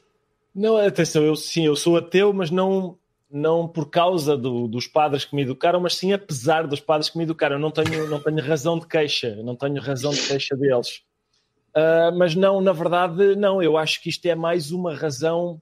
Não, 0.55 0.77
atenção, 0.77 1.25
eu 1.25 1.35
sim, 1.35 1.67
eu 1.67 1.75
sou 1.75 1.97
ateu, 1.97 2.33
mas 2.33 2.49
não, 2.49 2.97
não 3.29 3.67
por 3.67 3.91
causa 3.91 4.37
do, 4.37 4.69
dos 4.69 4.87
padres 4.87 5.25
que 5.25 5.35
me 5.35 5.43
educaram, 5.43 5.81
mas 5.81 5.97
sim 5.97 6.12
apesar 6.12 6.69
dos 6.69 6.79
padres 6.79 7.11
que 7.11 7.19
me 7.19 7.25
educaram. 7.25 7.57
Eu 7.57 7.61
não 7.61 7.73
tenho, 7.73 8.07
não 8.07 8.21
tenho 8.21 8.41
razão 8.41 8.79
de 8.79 8.87
queixa, 8.87 9.35
não 9.43 9.57
tenho 9.57 9.81
razão 9.81 10.12
de 10.12 10.23
queixa 10.29 10.55
deles. 10.55 11.03
Uh, 11.77 12.17
mas 12.17 12.37
não, 12.37 12.61
na 12.61 12.73
verdade, 12.73 13.35
não. 13.35 13.61
Eu 13.61 13.77
acho 13.77 14.01
que 14.01 14.11
isto 14.11 14.25
é 14.27 14.37
mais 14.37 14.71
uma 14.71 14.95
razão 14.95 15.61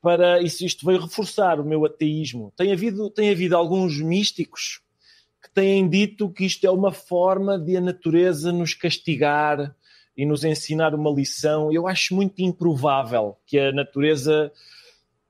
para 0.00 0.40
isso. 0.40 0.64
Isto 0.64 0.86
veio 0.86 1.00
reforçar 1.00 1.58
o 1.58 1.64
meu 1.64 1.84
ateísmo. 1.84 2.52
Tem 2.56 2.72
havido, 2.72 3.10
tem 3.10 3.32
havido 3.32 3.56
alguns 3.56 4.00
místicos 4.00 4.80
que 5.42 5.50
têm 5.52 5.88
dito 5.88 6.30
que 6.30 6.44
isto 6.44 6.64
é 6.64 6.70
uma 6.70 6.92
forma 6.92 7.58
de 7.58 7.76
a 7.76 7.80
natureza 7.80 8.52
nos 8.52 8.74
castigar 8.74 9.74
e 10.16 10.24
nos 10.24 10.44
ensinar 10.44 10.94
uma 10.94 11.10
lição. 11.10 11.72
Eu 11.72 11.88
acho 11.88 12.14
muito 12.14 12.40
improvável 12.40 13.36
que 13.46 13.58
a 13.58 13.72
natureza. 13.72 14.52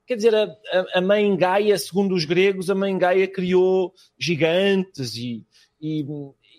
Quer 0.06 0.16
dizer, 0.16 0.34
a, 0.34 0.54
a 0.94 1.00
mãe 1.00 1.34
Gaia, 1.36 1.78
segundo 1.78 2.14
os 2.14 2.24
gregos, 2.24 2.68
a 2.68 2.74
mãe 2.74 2.96
Gaia 2.98 3.26
criou 3.26 3.94
gigantes 4.18 5.14
e, 5.16 5.46
e, 5.80 6.04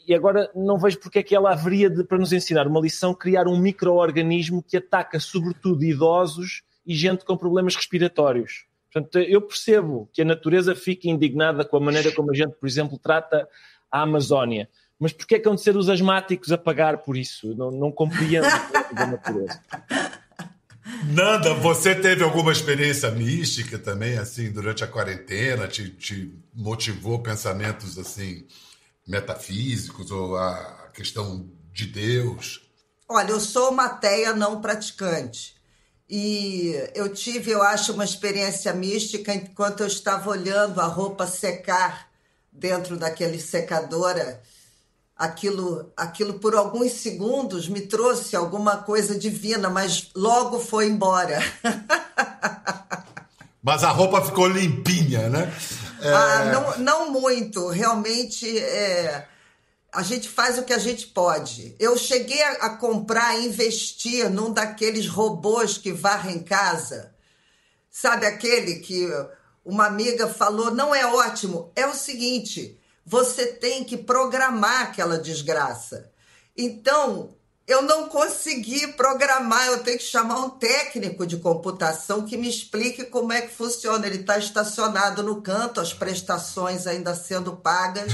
e 0.07 0.15
agora 0.15 0.50
não 0.55 0.79
vejo 0.79 1.00
porque 1.00 1.19
é 1.19 1.24
que 1.24 1.36
ela 1.36 1.51
haveria 1.51 1.89
de, 1.89 2.03
para 2.03 2.17
nos 2.17 2.33
ensinar 2.33 2.65
uma 2.65 2.79
lição, 2.79 3.13
criar 3.13 3.48
um 3.48 3.60
micro-organismo 3.60 4.63
que 4.63 4.77
ataca 4.77 5.19
sobretudo 5.19 5.83
idosos 5.83 6.63
e 6.86 6.95
gente 6.95 7.24
com 7.25 7.38
problemas 7.38 7.75
respiratórios. 7.75 8.65
Portanto, 8.93 9.17
eu 9.17 9.41
percebo 9.41 10.07
que 10.13 10.21
a 10.21 10.25
natureza 10.25 10.75
fique 10.75 11.09
indignada 11.09 11.65
com 11.65 11.77
a 11.77 11.79
maneira 11.79 12.12
como 12.12 12.29
a 12.29 12.35
gente, 12.35 12.53
por 12.53 12.67
exemplo, 12.67 13.00
trata 13.00 13.47
a 13.91 14.01
Amazónia. 14.01 14.69
Mas 15.00 15.12
porquê 15.12 15.35
é 15.35 15.39
que 15.39 15.50
hão 15.50 15.55
de 15.55 15.62
ser 15.62 15.75
os 15.75 15.89
asmáticos 15.89 16.51
a 16.51 16.57
pagar 16.57 17.00
por 17.00 17.17
isso? 17.17 17.55
Não, 17.55 17.71
não 17.71 17.91
compreendo 17.91 18.45
a 18.95 19.05
natureza. 19.07 19.59
Nanda, 21.07 21.53
você 21.55 21.95
teve 21.95 22.23
alguma 22.23 22.51
experiência 22.51 23.09
mística 23.09 23.79
também, 23.79 24.17
assim, 24.17 24.51
durante 24.51 24.83
a 24.83 24.88
quarentena? 24.88 25.67
Te, 25.67 25.89
te 25.89 26.33
motivou 26.53 27.19
pensamentos, 27.19 27.97
assim, 27.97 28.45
metafísicos 29.07 30.12
ou 30.12 30.38
a 30.38 30.91
questão 30.93 31.50
de 31.73 31.88
Deus? 31.88 32.62
Olha, 33.09 33.31
eu 33.31 33.39
sou 33.39 33.71
uma 33.71 33.85
ateia 33.85 34.33
não 34.33 34.62
praticante. 34.62 35.55
E 36.15 36.75
eu 36.93 37.12
tive, 37.12 37.50
eu 37.50 37.63
acho, 37.63 37.91
uma 37.91 38.03
experiência 38.05 38.72
mística 38.72 39.34
enquanto 39.34 39.79
eu 39.79 39.88
estava 39.88 40.29
olhando 40.29 40.79
a 40.79 40.86
roupa 40.86 41.25
secar 41.25 42.08
dentro 42.51 42.96
daquele 42.98 43.41
secadora. 43.41 44.39
Aquilo, 45.17 45.91
aquilo 45.98 46.36
por 46.36 46.53
alguns 46.53 46.91
segundos 46.91 47.67
me 47.67 47.82
trouxe 47.82 48.36
alguma 48.36 48.77
coisa 48.77 49.17
divina, 49.17 49.72
mas 49.72 50.12
logo 50.15 50.60
foi 50.60 50.86
embora. 50.88 51.39
Mas 53.65 53.82
a 53.82 53.89
roupa 53.91 54.22
ficou 54.22 54.46
limpinha, 54.46 55.29
né? 55.29 55.50
É... 56.01 56.13
Ah, 56.13 56.46
não, 56.51 56.77
não 56.79 57.12
muito. 57.12 57.70
Realmente, 57.70 58.60
é... 58.60 59.25
a 59.93 60.01
gente 60.01 60.27
faz 60.27 60.57
o 60.57 60.63
que 60.63 60.73
a 60.73 60.79
gente 60.79 61.07
pode. 61.07 61.75
Eu 61.79 61.95
cheguei 61.97 62.41
a, 62.41 62.51
a 62.53 62.77
comprar, 62.77 63.39
investir 63.39 64.29
num 64.29 64.51
daqueles 64.51 65.07
robôs 65.07 65.77
que 65.77 65.91
varrem 65.91 66.39
casa. 66.39 67.13
Sabe 67.91 68.25
aquele 68.25 68.79
que 68.79 69.07
uma 69.63 69.85
amiga 69.85 70.27
falou, 70.27 70.71
não 70.71 70.93
é 70.93 71.05
ótimo. 71.05 71.71
É 71.75 71.85
o 71.85 71.93
seguinte, 71.93 72.79
você 73.05 73.45
tem 73.45 73.83
que 73.83 73.95
programar 73.95 74.81
aquela 74.81 75.19
desgraça. 75.19 76.12
Então, 76.57 77.35
eu 77.67 77.81
não 77.81 78.09
consegui 78.09 78.88
programar, 78.93 79.67
eu 79.67 79.83
tenho 79.83 79.97
que 79.97 80.03
chamar 80.03 80.39
um 80.39 80.50
técnico 80.50 81.25
de 81.25 81.38
computação 81.38 82.25
que 82.25 82.35
me 82.35 82.50
explique 82.50 83.05
como 83.05 83.31
é 83.31 83.41
que 83.41 83.53
funciona. 83.53 84.05
Ele 84.05 84.21
está 84.21 84.38
estacionado 84.38 85.23
no 85.23 85.41
canto, 85.41 85.79
as 85.79 85.93
prestações 85.93 86.88
ainda 86.88 87.15
sendo 87.15 87.55
pagas, 87.55 88.13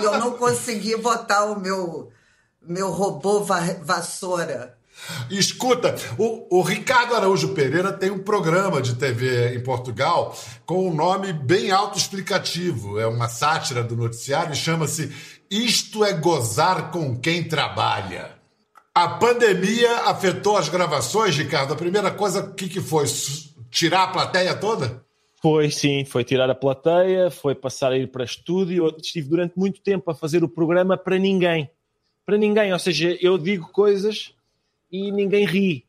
e 0.00 0.04
eu 0.04 0.18
não 0.18 0.32
consegui 0.32 0.96
botar 0.96 1.44
o 1.44 1.60
meu, 1.60 2.10
meu 2.62 2.90
robô 2.90 3.44
vassoura. 3.82 4.78
Escuta, 5.30 5.94
o, 6.18 6.58
o, 6.58 6.62
Ricardo 6.62 7.14
Araújo 7.14 7.54
Pereira 7.54 7.92
tem 7.92 8.10
um 8.10 8.18
programa 8.18 8.82
de 8.82 8.96
TV 8.96 9.54
em 9.54 9.62
Portugal 9.62 10.36
com 10.66 10.88
um 10.88 10.94
nome 10.94 11.32
bem 11.32 11.70
autoexplicativo. 11.70 12.98
É 12.98 13.06
uma 13.06 13.28
sátira 13.28 13.82
do 13.84 13.96
noticiário 13.96 14.52
e 14.52 14.56
chama-se 14.56 15.14
Isto 15.50 16.04
é 16.04 16.12
Gozar 16.12 16.90
com 16.90 17.16
Quem 17.16 17.44
Trabalha. 17.44 18.36
A 18.94 19.08
pandemia 19.08 20.00
afetou 20.06 20.56
as 20.56 20.68
gravações, 20.68 21.36
Ricardo? 21.36 21.72
A 21.72 21.76
primeira 21.76 22.10
coisa, 22.10 22.40
o 22.40 22.54
que, 22.54 22.68
que 22.68 22.80
foi? 22.80 23.04
Tirar 23.70 24.02
a 24.02 24.08
plateia 24.08 24.54
toda? 24.56 25.04
Foi, 25.40 25.70
sim, 25.70 26.04
foi 26.04 26.24
tirar 26.24 26.50
a 26.50 26.54
plateia, 26.54 27.30
foi 27.30 27.54
passar 27.54 27.92
a 27.92 27.96
ir 27.96 28.08
para 28.08 28.24
estúdio. 28.24 28.86
Eu 28.86 28.96
estive 28.96 29.28
durante 29.28 29.56
muito 29.56 29.80
tempo 29.80 30.10
a 30.10 30.14
fazer 30.14 30.42
o 30.42 30.48
programa 30.48 30.96
para 30.96 31.18
ninguém. 31.18 31.70
Para 32.26 32.36
ninguém, 32.36 32.72
ou 32.72 32.78
seja, 32.78 33.16
eu 33.20 33.38
digo 33.38 33.70
coisas 33.70 34.34
e 34.90 35.12
ninguém 35.12 35.46
ri. 35.46 35.86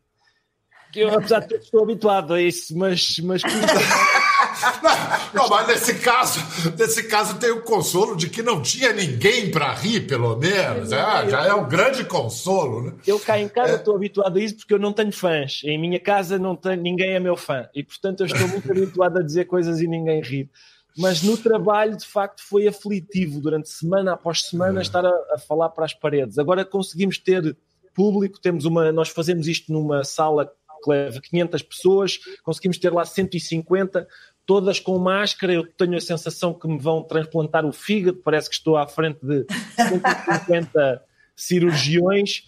Eu, 0.95 1.13
apesar 1.13 1.39
de 1.41 1.49
ter, 1.49 1.59
estou 1.59 1.83
habituado 1.83 2.33
a 2.33 2.41
isso, 2.41 2.77
mas. 2.77 3.19
mas... 3.19 3.41
Não, 5.33 5.47
mas 5.49 5.67
nesse 5.67 5.95
caso, 5.95 6.39
nesse 6.77 7.03
caso 7.03 7.37
tem 7.37 7.51
o 7.51 7.61
consolo 7.61 8.15
de 8.15 8.29
que 8.29 8.41
não 8.41 8.61
tinha 8.61 8.91
ninguém 8.93 9.51
para 9.51 9.73
rir, 9.73 10.01
pelo 10.07 10.35
menos. 10.35 10.91
É, 10.91 11.29
já 11.29 11.45
é 11.45 11.53
um 11.53 11.67
grande 11.67 12.03
consolo, 12.03 12.83
né? 12.83 12.93
Eu 13.05 13.19
cá 13.19 13.39
em 13.39 13.47
casa 13.47 13.73
é. 13.73 13.75
estou 13.75 13.95
habituado 13.95 14.37
a 14.37 14.41
isso 14.41 14.57
porque 14.57 14.73
eu 14.73 14.79
não 14.79 14.93
tenho 14.93 15.11
fãs. 15.11 15.61
Em 15.63 15.77
minha 15.77 15.99
casa 15.99 16.37
não 16.37 16.55
tenho, 16.55 16.81
ninguém 16.81 17.11
é 17.11 17.19
meu 17.19 17.37
fã. 17.37 17.67
E 17.73 17.83
portanto 17.83 18.21
eu 18.21 18.25
estou 18.25 18.47
muito 18.47 18.69
habituado 18.71 19.17
a 19.17 19.23
dizer 19.23 19.45
coisas 19.45 19.79
e 19.81 19.87
ninguém 19.87 20.21
rir. 20.21 20.49
Mas 20.97 21.21
no 21.21 21.37
trabalho, 21.37 21.95
de 21.95 22.05
facto, 22.05 22.41
foi 22.43 22.67
aflitivo 22.67 23.39
durante 23.39 23.69
semana 23.69 24.13
após 24.13 24.41
semana 24.41 24.79
é. 24.79 24.81
estar 24.81 25.05
a, 25.05 25.13
a 25.33 25.37
falar 25.37 25.69
para 25.69 25.85
as 25.85 25.93
paredes. 25.93 26.37
Agora 26.37 26.65
conseguimos 26.65 27.17
ter 27.17 27.55
público, 27.93 28.39
temos 28.39 28.65
uma, 28.65 28.91
nós 28.91 29.09
fazemos 29.09 29.47
isto 29.47 29.71
numa 29.71 30.03
sala 30.03 30.51
que 30.83 30.89
leva 30.89 31.19
500 31.21 31.61
pessoas, 31.63 32.19
conseguimos 32.43 32.77
ter 32.77 32.93
lá 32.93 33.05
150, 33.05 34.07
todas 34.49 34.79
com 34.79 34.97
máscara. 34.97 35.53
Eu 35.53 35.63
tenho 35.63 35.95
a 35.95 36.01
sensação 36.01 36.55
que 36.55 36.67
me 36.67 36.79
vão 36.79 37.03
transplantar 37.03 37.63
o 37.67 37.71
fígado, 37.71 38.17
parece 38.17 38.49
que 38.49 38.55
estou 38.55 38.75
à 38.77 38.87
frente 38.87 39.19
de 39.21 39.45
150 39.75 41.03
cirurgiões, 41.35 42.43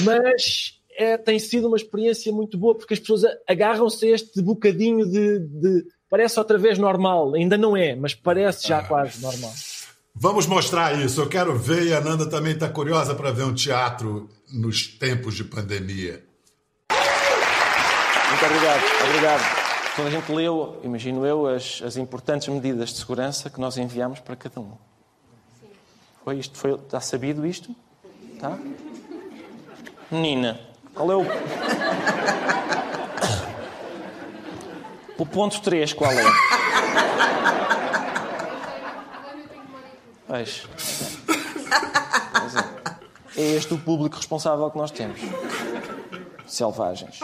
mas 0.00 0.80
é, 0.96 1.16
tem 1.16 1.38
sido 1.38 1.68
uma 1.68 1.76
experiência 1.76 2.32
muito 2.32 2.58
boa 2.58 2.74
porque 2.74 2.92
as 2.92 2.98
pessoas 2.98 3.22
agarram-se 3.48 4.04
a 4.04 4.14
este 4.16 4.42
bocadinho 4.42 5.08
de, 5.08 5.38
de, 5.38 5.84
Parece 6.10 6.38
outra 6.40 6.58
vez 6.58 6.76
normal, 6.76 7.34
ainda 7.34 7.56
não 7.56 7.76
é, 7.76 7.94
mas 7.94 8.14
parece 8.14 8.66
já 8.66 8.78
ah. 8.78 8.84
quase 8.84 9.22
normal. 9.22 9.52
Vamos 10.14 10.46
mostrar 10.46 10.98
isso. 10.98 11.20
Eu 11.20 11.28
quero 11.28 11.56
ver 11.56 11.84
e 11.84 11.94
a 11.94 12.00
Nanda 12.00 12.28
também 12.28 12.54
está 12.54 12.68
curiosa 12.68 13.14
para 13.14 13.30
ver 13.30 13.44
um 13.44 13.54
teatro 13.54 14.28
nos 14.52 14.88
tempos 14.88 15.36
de 15.36 15.44
pandemia. 15.44 16.24
Muito 16.90 18.44
obrigado, 18.44 18.82
obrigado 19.08 19.57
toda 19.98 20.10
a 20.10 20.12
gente 20.12 20.30
leu, 20.30 20.78
imagino 20.84 21.26
eu, 21.26 21.48
as, 21.48 21.82
as 21.84 21.96
importantes 21.96 22.46
medidas 22.46 22.90
de 22.90 22.98
segurança 22.98 23.50
que 23.50 23.60
nós 23.60 23.76
enviamos 23.76 24.20
para 24.20 24.36
cada 24.36 24.60
um. 24.60 24.70
Sim. 25.60 25.66
Foi 26.22 26.38
isto? 26.38 26.56
Foi, 26.56 26.74
está 26.74 27.00
sabido 27.00 27.44
isto? 27.44 27.74
Tá? 28.38 28.56
Menina, 30.08 30.60
qual 30.94 31.10
é 31.10 31.16
o. 31.16 31.24
O 35.18 35.26
ponto 35.26 35.60
3, 35.60 35.94
qual 35.94 36.12
é? 36.12 36.22
Pois. 40.28 40.64
É. 43.36 43.40
é 43.40 43.56
este 43.56 43.74
o 43.74 43.78
público 43.78 44.14
responsável 44.14 44.70
que 44.70 44.78
nós 44.78 44.92
temos. 44.92 45.18
Selvagens. 46.46 47.18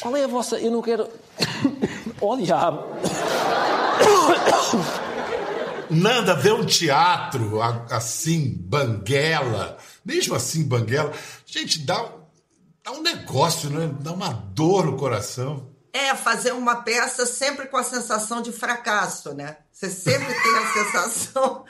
Qual 0.00 0.16
é 0.16 0.24
a 0.24 0.26
vossa. 0.26 0.58
Eu 0.58 0.70
não 0.70 0.82
quero. 0.82 1.08
oh, 2.20 2.36
diabo! 2.36 2.86
Nanda, 5.90 6.34
ver 6.34 6.54
um 6.54 6.64
teatro 6.64 7.60
assim, 7.90 8.54
banguela, 8.60 9.76
mesmo 10.04 10.36
assim, 10.36 10.62
banguela, 10.62 11.12
gente, 11.44 11.80
dá, 11.80 12.08
dá 12.84 12.92
um 12.92 13.02
negócio, 13.02 13.68
né? 13.68 13.92
Dá 14.00 14.12
uma 14.12 14.32
dor 14.32 14.86
no 14.86 14.96
coração. 14.96 15.68
É, 15.92 16.14
fazer 16.14 16.52
uma 16.52 16.82
peça 16.82 17.26
sempre 17.26 17.66
com 17.66 17.76
a 17.76 17.82
sensação 17.82 18.40
de 18.40 18.52
fracasso, 18.52 19.34
né? 19.34 19.56
Você 19.72 19.90
sempre 19.90 20.32
tem 20.32 20.56
a 20.58 20.72
sensação 20.72 21.64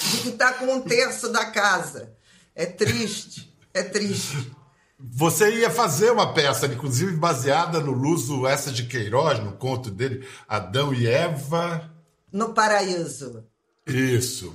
de 0.00 0.18
que 0.18 0.28
está 0.28 0.52
com 0.52 0.72
um 0.72 0.80
terço 0.80 1.28
da 1.30 1.46
casa. 1.46 2.14
É 2.54 2.64
triste, 2.64 3.52
é 3.74 3.82
triste. 3.82 4.52
Você 4.98 5.60
ia 5.60 5.70
fazer 5.70 6.10
uma 6.10 6.34
peça, 6.34 6.66
inclusive 6.66 7.14
baseada 7.14 7.78
no 7.78 7.92
Luso 7.92 8.46
essa 8.46 8.72
de 8.72 8.84
Queiroz, 8.86 9.38
no 9.38 9.52
conto 9.52 9.90
dele, 9.90 10.26
Adão 10.48 10.92
e 10.92 11.06
Eva. 11.06 11.88
No 12.32 12.52
Paraíso. 12.52 13.44
Isso. 13.86 14.54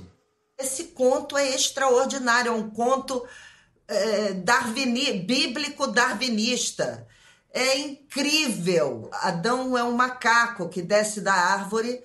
Esse 0.58 0.84
conto 0.84 1.36
é 1.36 1.54
extraordinário, 1.54 2.50
é 2.50 2.54
um 2.54 2.68
conto 2.68 3.26
é, 3.88 4.34
darwini, 4.34 5.14
bíblico 5.20 5.86
darwinista. 5.86 7.06
É 7.50 7.78
incrível. 7.78 9.08
Adão 9.12 9.78
é 9.78 9.82
um 9.82 9.92
macaco 9.92 10.68
que 10.68 10.82
desce 10.82 11.22
da 11.22 11.32
árvore 11.32 12.02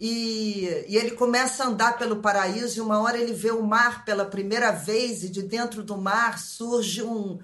e, 0.00 0.86
e, 0.88 0.96
ele 0.96 1.12
começa 1.12 1.64
a 1.64 1.66
andar 1.68 1.98
pelo 1.98 2.16
paraíso 2.16 2.78
e 2.78 2.80
uma 2.80 3.00
hora 3.00 3.18
ele 3.18 3.32
vê 3.32 3.50
o 3.50 3.62
mar 3.62 4.04
pela 4.04 4.24
primeira 4.24 4.70
vez 4.70 5.22
e 5.22 5.28
de 5.28 5.42
dentro 5.42 5.82
do 5.82 5.96
mar 5.96 6.38
surge 6.38 7.02
um, 7.02 7.38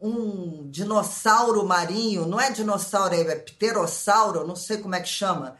um 0.00 0.68
dinossauro 0.70 1.64
marinho, 1.64 2.26
não 2.26 2.40
é 2.40 2.50
dinossauro, 2.50 3.14
é 3.14 3.36
pterossauro, 3.36 4.46
não 4.46 4.56
sei 4.56 4.78
como 4.78 4.94
é 4.94 5.00
que 5.00 5.08
chama. 5.08 5.56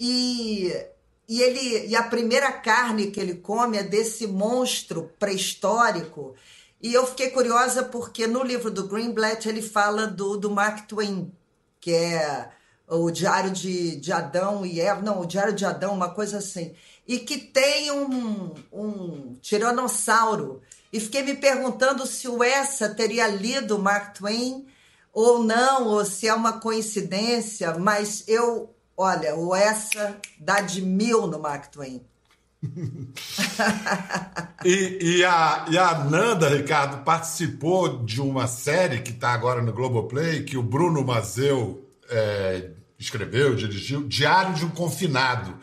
E, 0.00 0.72
e, 1.28 1.42
ele, 1.42 1.86
e 1.88 1.96
a 1.96 2.02
primeira 2.02 2.52
carne 2.52 3.10
que 3.10 3.20
ele 3.20 3.34
come 3.34 3.76
é 3.76 3.82
desse 3.82 4.26
monstro 4.26 5.12
pré-histórico. 5.18 6.34
E 6.80 6.94
eu 6.94 7.06
fiquei 7.06 7.30
curiosa 7.30 7.82
porque 7.82 8.26
no 8.26 8.42
livro 8.42 8.70
do 8.70 8.86
Greenblatt 8.86 9.48
ele 9.48 9.62
fala 9.62 10.06
do, 10.06 10.36
do 10.36 10.50
Mark 10.50 10.86
Twain, 10.86 11.32
que 11.80 11.92
é 11.92 12.50
o 12.88 13.10
Diário 13.10 13.50
de, 13.50 13.96
de 13.96 14.12
Adão 14.12 14.64
e 14.64 14.80
Eva, 14.80 15.02
não, 15.02 15.20
o 15.20 15.26
Diário 15.26 15.52
de 15.52 15.64
Adão, 15.64 15.92
uma 15.92 16.10
coisa 16.10 16.38
assim, 16.38 16.74
e 17.06 17.18
que 17.18 17.36
tem 17.36 17.90
um, 17.90 18.54
um 18.72 19.34
tiranossauro. 19.42 20.62
E 20.92 21.00
fiquei 21.00 21.22
me 21.22 21.34
perguntando 21.34 22.06
se 22.06 22.28
o 22.28 22.42
Essa 22.42 22.88
teria 22.88 23.28
lido 23.28 23.78
Mark 23.78 24.16
Twain 24.16 24.66
ou 25.12 25.42
não, 25.42 25.86
ou 25.86 26.04
se 26.04 26.28
é 26.28 26.34
uma 26.34 26.60
coincidência, 26.60 27.76
mas 27.78 28.24
eu, 28.28 28.74
olha, 28.96 29.34
o 29.34 29.54
Essa 29.54 30.16
dá 30.38 30.60
de 30.60 30.80
mil 30.80 31.26
no 31.26 31.38
Mark 31.38 31.66
Twain. 31.66 32.02
e, 34.64 35.18
e, 35.18 35.24
a, 35.24 35.66
e 35.70 35.78
a 35.78 36.04
Nanda, 36.04 36.48
Ricardo, 36.48 37.04
participou 37.04 38.04
de 38.04 38.20
uma 38.20 38.46
série 38.46 39.00
que 39.00 39.10
está 39.10 39.32
agora 39.32 39.62
no 39.62 39.72
Globoplay, 39.72 40.42
que 40.42 40.56
o 40.56 40.62
Bruno 40.62 41.04
Mazeu 41.04 41.86
é, 42.08 42.70
escreveu, 42.98 43.54
dirigiu, 43.54 44.08
Diário 44.08 44.54
de 44.54 44.64
um 44.64 44.70
Confinado, 44.70 45.56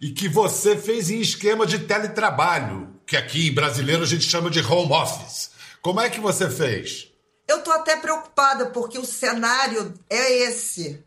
e 0.00 0.10
que 0.10 0.28
você 0.28 0.76
fez 0.76 1.10
em 1.10 1.20
esquema 1.20 1.66
de 1.66 1.80
teletrabalho, 1.80 2.88
que 3.08 3.16
aqui 3.16 3.48
em 3.48 3.54
brasileiro 3.54 4.02
a 4.02 4.06
gente 4.06 4.28
chama 4.28 4.50
de 4.50 4.60
home 4.60 4.92
office. 4.92 5.50
Como 5.80 5.98
é 5.98 6.10
que 6.10 6.20
você 6.20 6.50
fez? 6.50 7.10
Eu 7.48 7.62
tô 7.62 7.72
até 7.72 7.96
preocupada, 7.96 8.66
porque 8.66 8.98
o 8.98 9.04
cenário 9.04 9.94
é 10.10 10.30
esse. 10.42 11.02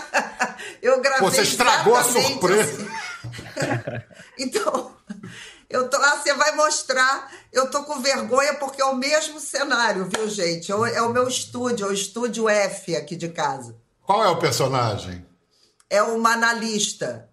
eu 0.82 1.00
gravei. 1.00 1.30
Você 1.30 1.40
estragou 1.40 1.96
a 1.96 2.04
surpresa. 2.04 2.82
Assim. 2.82 4.04
então, 4.44 4.94
eu 5.70 5.88
tô, 5.88 5.96
ah, 5.96 6.16
você 6.16 6.34
vai 6.34 6.54
mostrar. 6.54 7.32
Eu 7.50 7.70
tô 7.70 7.82
com 7.84 8.02
vergonha 8.02 8.52
porque 8.54 8.82
é 8.82 8.84
o 8.84 8.94
mesmo 8.94 9.40
cenário, 9.40 10.10
viu, 10.14 10.28
gente? 10.28 10.70
É 10.70 10.76
o 10.76 10.84
é 10.84 11.08
meu 11.08 11.26
estúdio, 11.26 11.86
é 11.86 11.88
o 11.88 11.94
estúdio 11.94 12.46
F 12.46 12.94
aqui 12.94 13.16
de 13.16 13.30
casa. 13.30 13.74
Qual 14.02 14.22
é 14.22 14.28
o 14.28 14.38
personagem? 14.38 15.26
É 15.88 16.02
uma 16.02 16.34
analista, 16.34 17.26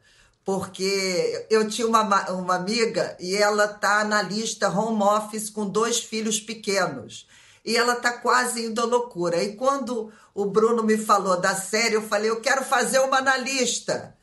porque 0.43 1.45
eu 1.49 1.67
tinha 1.69 1.87
uma, 1.87 2.31
uma 2.31 2.55
amiga 2.55 3.15
e 3.19 3.35
ela 3.35 3.67
tá 3.67 4.01
analista 4.01 4.69
home 4.69 5.03
office 5.03 5.49
com 5.49 5.69
dois 5.69 5.99
filhos 5.99 6.39
pequenos. 6.39 7.27
E 7.63 7.75
ela 7.75 7.95
tá 7.95 8.13
quase 8.13 8.65
indo 8.65 8.81
à 8.81 8.85
loucura. 8.85 9.43
E 9.43 9.55
quando 9.55 10.11
o 10.33 10.45
Bruno 10.45 10.81
me 10.81 10.97
falou 10.97 11.39
da 11.39 11.53
série, 11.53 11.95
eu 11.95 12.01
falei, 12.01 12.29
eu 12.29 12.41
quero 12.41 12.63
fazer 12.63 12.99
uma 12.99 13.17
analista. 13.17 14.15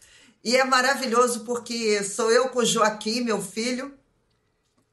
E 0.42 0.56
é 0.56 0.64
maravilhoso 0.64 1.40
porque 1.40 2.02
sou 2.02 2.30
eu 2.30 2.48
com 2.48 2.60
o 2.60 2.64
Joaquim, 2.64 3.20
meu 3.20 3.40
filho, 3.40 3.92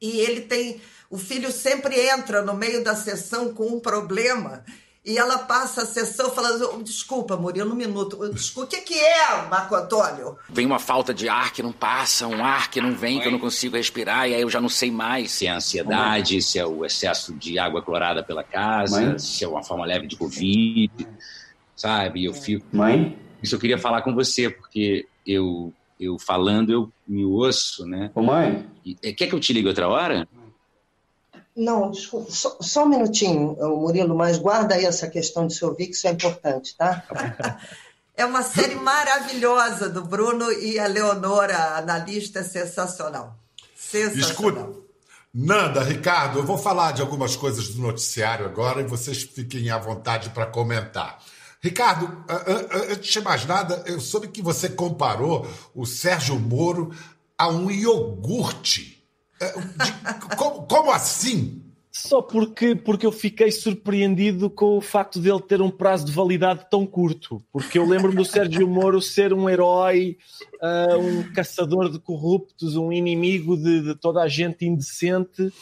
e 0.02 0.20
ele 0.20 0.42
tem. 0.42 0.82
O 1.10 1.18
filho 1.18 1.52
sempre 1.52 2.00
entra 2.10 2.42
no 2.42 2.54
meio 2.54 2.84
da 2.84 2.96
sessão 2.96 3.54
com 3.54 3.68
um 3.68 3.80
problema 3.80 4.66
e 5.06 5.18
ela 5.18 5.39
passa 5.39 5.82
a 5.82 5.86
sessão 5.86 6.32
falando: 6.32 6.82
desculpa, 6.82 7.36
Murilo, 7.36 7.74
um 7.74 7.76
minuto. 7.76 8.18
Desculpa, 8.30 8.68
o 8.68 8.70
que, 8.70 8.82
que 8.82 9.00
é, 9.00 9.48
Marco 9.50 9.76
Antônio? 9.76 10.38
Vem 10.50 10.66
uma 10.66 10.80
falta 10.80 11.13
de 11.13 11.28
ar 11.28 11.52
que 11.52 11.62
não 11.62 11.74
passa, 11.74 12.26
um 12.26 12.44
ar 12.44 12.72
que 12.72 12.80
não 12.80 12.94
vem, 12.94 13.20
que 13.20 13.28
eu 13.28 13.32
não 13.32 13.39
consigo 13.39 13.76
respirar, 13.76 14.30
e 14.30 14.36
aí 14.36 14.42
eu 14.42 14.50
já 14.50 14.62
não 14.62 14.70
sei 14.70 14.89
mais 14.89 15.32
se 15.32 15.46
é 15.46 15.50
a 15.50 15.58
ansiedade, 15.58 16.42
se 16.42 16.58
é 16.58 16.66
o 16.66 16.86
excesso 16.86 17.34
de 17.34 17.60
água 17.60 17.82
clorada 17.82 18.24
pela 18.24 18.44
casa, 18.44 19.02
Mãe? 19.02 19.20
se 19.20 19.44
é 19.44 19.48
uma 19.48 19.63
forma 19.63 19.86
leve 19.86 20.08
de 20.08 20.16
Covid, 20.16 21.08
sabe? 21.76 22.24
Eu 22.24 22.34
fico. 22.34 22.66
Mãe? 22.72 23.18
Isso 23.42 23.56
eu 23.56 23.60
queria 23.60 23.78
falar 23.78 24.04
com 24.04 24.16
você, 24.16 24.50
porque 24.50 25.06
eu, 25.28 25.74
eu 26.00 26.18
falando, 26.18 26.72
eu 26.72 26.89
me 27.06 27.26
ouço, 27.26 27.86
né? 27.86 28.10
Ô, 28.16 28.22
mãe? 28.22 28.66
E, 28.86 28.96
quer 29.13 29.28
que 29.28 29.36
eu 29.36 29.39
te 29.39 29.52
ligue 29.52 29.68
outra 29.68 29.89
hora? 29.89 30.26
Não, 31.56 31.92
desculpa, 31.92 32.32
só, 32.32 32.58
só, 32.60 32.84
um 32.84 32.89
minutinho, 32.89 33.56
Murilo, 33.60 34.16
mas 34.16 34.39
guarda 34.39 34.76
aí 34.76 34.86
essa 34.86 35.08
questão 35.08 35.46
de 35.46 35.54
se 35.54 35.63
ouvir, 35.63 35.88
que 35.88 35.94
isso 35.94 36.08
é 36.08 36.12
importante, 36.12 36.76
tá? 36.76 37.04
é 38.18 38.26
uma 38.26 38.42
série 38.42 38.76
maravilhosa 38.76 39.88
do 39.88 40.04
Bruno 40.04 40.52
e 40.52 40.80
a 40.80 40.88
Leonora, 40.88 41.56
a 41.56 41.78
analista, 41.78 42.39
é 42.39 42.44
sensacional. 42.44 43.38
Sensacional. 43.76 44.30
Escuta, 44.30 44.84
Nanda, 45.36 45.84
Ricardo, 45.84 46.38
eu 46.38 46.46
vou 46.46 46.60
falar 46.60 46.92
de 46.92 47.02
algumas 47.02 47.36
coisas 47.36 47.70
do 47.70 47.82
noticiário 47.82 48.46
agora 48.46 48.82
e 48.82 48.88
vocês 48.88 49.24
fiquem 49.24 49.72
à 49.72 49.80
vontade 49.80 50.30
para 50.30 50.46
comentar. 50.46 51.20
Ricardo, 51.60 52.24
antes 52.92 53.12
de 53.13 53.22
mais 53.22 53.44
nada, 53.46 53.84
eu 53.88 54.00
soube 54.00 54.28
que 54.28 54.44
você 54.44 54.70
comparou 54.70 55.48
o 55.74 55.86
Sérgio 55.86 56.38
Moro 56.38 56.92
a 57.36 57.48
um 57.48 57.72
iogurte. 57.72 59.03
Como, 60.38 60.64
como, 60.64 60.92
assim? 60.92 61.62
Só 61.92 62.22
porque, 62.22 62.76
porque 62.76 63.06
eu 63.06 63.12
fiquei 63.12 63.52
surpreendido 63.52 64.50
com 64.50 64.78
o 64.78 64.82
facto 64.82 65.20
dele 65.20 65.42
ter 65.42 65.62
um 65.62 65.70
prazo 65.70 66.06
de 66.06 66.12
validade 66.12 66.66
tão 66.70 66.86
curto. 66.86 67.44
Porque 67.52 67.78
eu 67.78 67.86
lembro-me 67.86 68.16
do 68.16 68.26
Sérgio 68.26 68.68
Moro 68.68 69.00
ser 69.00 69.32
um 69.32 69.48
herói, 69.48 70.18
uh, 70.56 70.98
um 70.98 71.32
caçador 71.34 71.92
de 71.92 72.00
corruptos, 72.00 72.76
um 72.76 72.92
inimigo 72.92 73.56
de, 73.56 73.82
de, 73.82 73.96
toda 73.96 74.22
a 74.22 74.28
gente 74.28 74.66
indecente. 74.66 75.54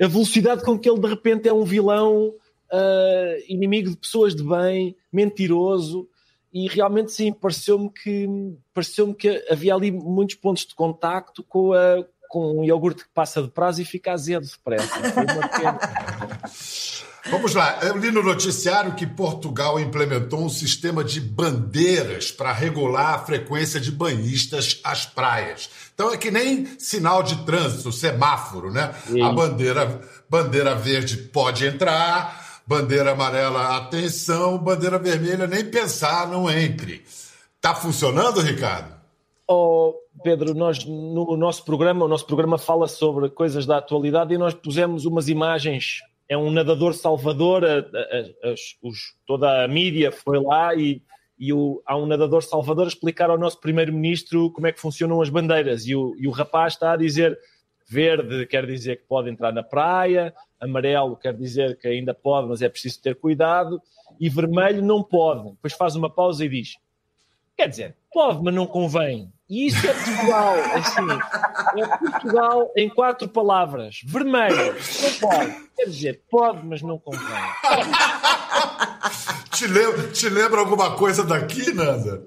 A 0.00 0.06
velocidade 0.06 0.62
com 0.62 0.78
que 0.78 0.88
ele 0.88 1.00
de 1.00 1.08
repente 1.08 1.48
é 1.48 1.52
um 1.52 1.64
vilão, 1.64 2.28
uh, 2.28 3.44
inimigo 3.48 3.90
de 3.90 3.96
pessoas 3.96 4.34
de 4.34 4.44
bem, 4.44 4.96
mentiroso 5.12 6.08
e 6.54 6.68
realmente 6.68 7.10
sim, 7.10 7.32
pareceu-me 7.32 7.90
que, 7.90 8.28
pareceu 8.72 9.12
que 9.12 9.44
havia 9.50 9.74
ali 9.74 9.90
muitos 9.90 10.36
pontos 10.36 10.64
de 10.64 10.72
contacto 10.72 11.42
com, 11.42 11.72
a, 11.72 12.06
com 12.34 12.58
um 12.58 12.64
iogurte 12.64 13.04
que 13.04 13.10
passa 13.14 13.40
de 13.40 13.48
prazo 13.48 13.80
e 13.80 13.84
fica 13.84 14.10
azedo 14.10 14.44
depressa. 14.44 14.98
Vamos 17.30 17.54
lá, 17.54 17.78
eu 17.82 17.96
li 17.96 18.10
no 18.10 18.24
noticiário 18.24 18.96
que 18.96 19.06
Portugal 19.06 19.78
implementou 19.78 20.44
um 20.44 20.48
sistema 20.48 21.04
de 21.04 21.20
bandeiras 21.20 22.32
para 22.32 22.52
regular 22.52 23.14
a 23.14 23.18
frequência 23.20 23.80
de 23.80 23.92
banhistas 23.92 24.80
às 24.82 25.06
praias. 25.06 25.70
Então 25.94 26.12
é 26.12 26.16
que 26.16 26.32
nem 26.32 26.66
sinal 26.76 27.22
de 27.22 27.36
trânsito, 27.46 27.92
semáforo, 27.92 28.72
né? 28.72 28.92
Sim. 29.06 29.22
A 29.22 29.32
bandeira, 29.32 30.00
bandeira 30.28 30.74
verde 30.74 31.16
pode 31.16 31.64
entrar, 31.64 32.62
bandeira 32.66 33.12
amarela, 33.12 33.76
atenção, 33.76 34.58
bandeira 34.58 34.98
vermelha, 34.98 35.46
nem 35.46 35.64
pensar, 35.64 36.26
não 36.26 36.50
entre. 36.50 37.04
Tá 37.60 37.76
funcionando, 37.76 38.40
Ricardo? 38.40 38.93
Oh, 39.46 39.94
Pedro, 40.22 40.54
nós 40.54 40.84
no 40.86 41.36
nosso 41.36 41.64
programa, 41.64 42.04
o 42.04 42.08
nosso 42.08 42.26
programa 42.26 42.56
fala 42.56 42.88
sobre 42.88 43.28
coisas 43.28 43.66
da 43.66 43.76
atualidade 43.76 44.32
e 44.32 44.38
nós 44.38 44.54
pusemos 44.54 45.04
umas 45.04 45.28
imagens. 45.28 46.00
É 46.26 46.36
um 46.36 46.50
nadador 46.50 46.94
salvador, 46.94 47.62
a, 47.64 47.78
a, 47.78 48.50
a, 48.50 48.54
os, 48.82 49.14
toda 49.26 49.62
a 49.62 49.68
mídia 49.68 50.10
foi 50.10 50.40
lá 50.40 50.74
e, 50.74 51.02
e 51.38 51.52
o, 51.52 51.82
há 51.84 51.94
um 51.94 52.06
nadador 52.06 52.42
salvador 52.42 52.86
a 52.86 52.88
explicar 52.88 53.28
ao 53.28 53.36
nosso 53.36 53.60
primeiro-ministro 53.60 54.50
como 54.50 54.66
é 54.66 54.72
que 54.72 54.80
funcionam 54.80 55.20
as 55.20 55.28
bandeiras. 55.28 55.86
E 55.86 55.94
o, 55.94 56.14
e 56.18 56.26
o 56.26 56.30
rapaz 56.30 56.72
está 56.72 56.92
a 56.92 56.96
dizer: 56.96 57.38
verde 57.86 58.46
quer 58.46 58.64
dizer 58.64 58.96
que 58.96 59.06
pode 59.06 59.28
entrar 59.28 59.52
na 59.52 59.62
praia, 59.62 60.34
amarelo 60.58 61.16
quer 61.16 61.34
dizer 61.34 61.76
que 61.78 61.86
ainda 61.86 62.14
pode, 62.14 62.48
mas 62.48 62.62
é 62.62 62.68
preciso 62.70 63.02
ter 63.02 63.16
cuidado, 63.16 63.78
e 64.18 64.30
vermelho 64.30 64.80
não 64.80 65.02
pode. 65.02 65.50
Depois 65.50 65.74
faz 65.74 65.94
uma 65.94 66.08
pausa 66.08 66.46
e 66.46 66.48
diz: 66.48 66.78
quer 67.54 67.68
dizer, 67.68 67.94
pode, 68.10 68.42
mas 68.42 68.54
não 68.54 68.66
convém. 68.66 69.30
E 69.48 69.66
isso 69.66 69.86
é 69.86 69.92
Portugal, 69.92 70.56
é 70.56 70.74
assim, 70.76 71.80
é 71.82 71.96
Portugal 71.98 72.72
em 72.76 72.88
quatro 72.88 73.28
palavras. 73.28 74.00
Vermelho, 74.04 74.74
não 75.02 75.12
pode. 75.20 75.68
Quer 75.76 75.84
dizer, 75.84 76.22
pode, 76.30 76.66
mas 76.66 76.80
não 76.80 76.98
convém. 76.98 77.20
te, 79.52 79.66
lembra, 79.66 80.08
te 80.08 80.28
lembra 80.30 80.60
alguma 80.60 80.96
coisa 80.96 81.22
daqui, 81.24 81.72
Nanda? 81.74 82.26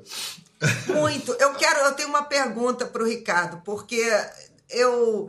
Muito. 0.87 1.31
Eu 1.33 1.53
quero, 1.55 1.79
eu 1.79 1.93
tenho 1.93 2.09
uma 2.09 2.23
pergunta 2.23 2.85
para 2.85 3.01
o 3.01 3.07
Ricardo, 3.07 3.61
porque 3.63 4.01
eu 4.69 5.27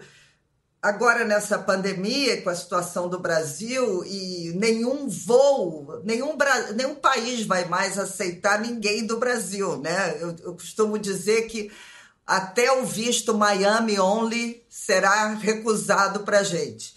agora 0.82 1.24
nessa 1.24 1.58
pandemia, 1.58 2.42
com 2.42 2.50
a 2.50 2.54
situação 2.54 3.08
do 3.08 3.18
Brasil, 3.18 4.04
e 4.04 4.52
nenhum 4.56 5.08
voo, 5.08 6.00
nenhum, 6.04 6.36
nenhum 6.74 6.94
país 6.94 7.44
vai 7.44 7.64
mais 7.64 7.98
aceitar 7.98 8.60
ninguém 8.60 9.06
do 9.06 9.18
Brasil, 9.18 9.78
né? 9.78 10.16
Eu, 10.20 10.36
eu 10.42 10.52
costumo 10.54 10.98
dizer 10.98 11.42
que 11.48 11.70
até 12.26 12.70
o 12.72 12.84
visto 12.84 13.34
Miami 13.34 13.98
Only 13.98 14.62
será 14.68 15.34
recusado 15.34 16.20
para 16.20 16.42
gente. 16.42 16.94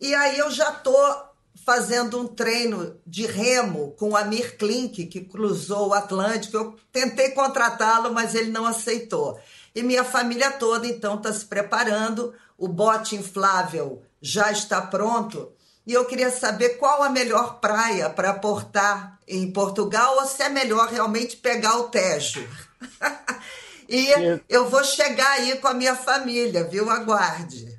E 0.00 0.14
aí 0.14 0.38
eu 0.38 0.50
já 0.50 0.70
estou 0.70 1.34
fazendo 1.64 2.20
um 2.20 2.26
treino 2.26 2.96
de 3.06 3.24
remo 3.24 3.92
com 3.92 4.16
Amir 4.16 4.58
Klink, 4.58 5.06
que 5.06 5.20
cruzou 5.22 5.88
o 5.88 5.94
Atlântico. 5.94 6.56
Eu 6.56 6.76
tentei 6.92 7.30
contratá-lo, 7.30 8.12
mas 8.12 8.34
ele 8.34 8.50
não 8.50 8.66
aceitou. 8.66 9.38
E 9.74 9.82
minha 9.82 10.04
família 10.04 10.52
toda, 10.52 10.86
então, 10.86 11.16
está 11.16 11.32
se 11.32 11.44
preparando. 11.44 12.32
O 12.56 12.68
bote 12.68 13.16
inflável 13.16 14.02
já 14.22 14.52
está 14.52 14.80
pronto. 14.80 15.52
E 15.86 15.92
eu 15.92 16.04
queria 16.04 16.30
saber 16.30 16.78
qual 16.78 17.02
a 17.02 17.10
melhor 17.10 17.60
praia 17.60 18.08
para 18.08 18.30
aportar 18.30 19.18
em 19.28 19.50
Portugal 19.50 20.16
ou 20.16 20.26
se 20.26 20.42
é 20.42 20.48
melhor 20.48 20.88
realmente 20.88 21.36
pegar 21.36 21.76
o 21.78 21.88
Tejo. 21.88 22.46
e 23.88 24.08
eu 24.48 24.68
vou 24.68 24.82
chegar 24.84 25.32
aí 25.32 25.58
com 25.58 25.68
a 25.68 25.74
minha 25.74 25.94
família, 25.94 26.64
viu? 26.64 26.88
Aguarde. 26.88 27.74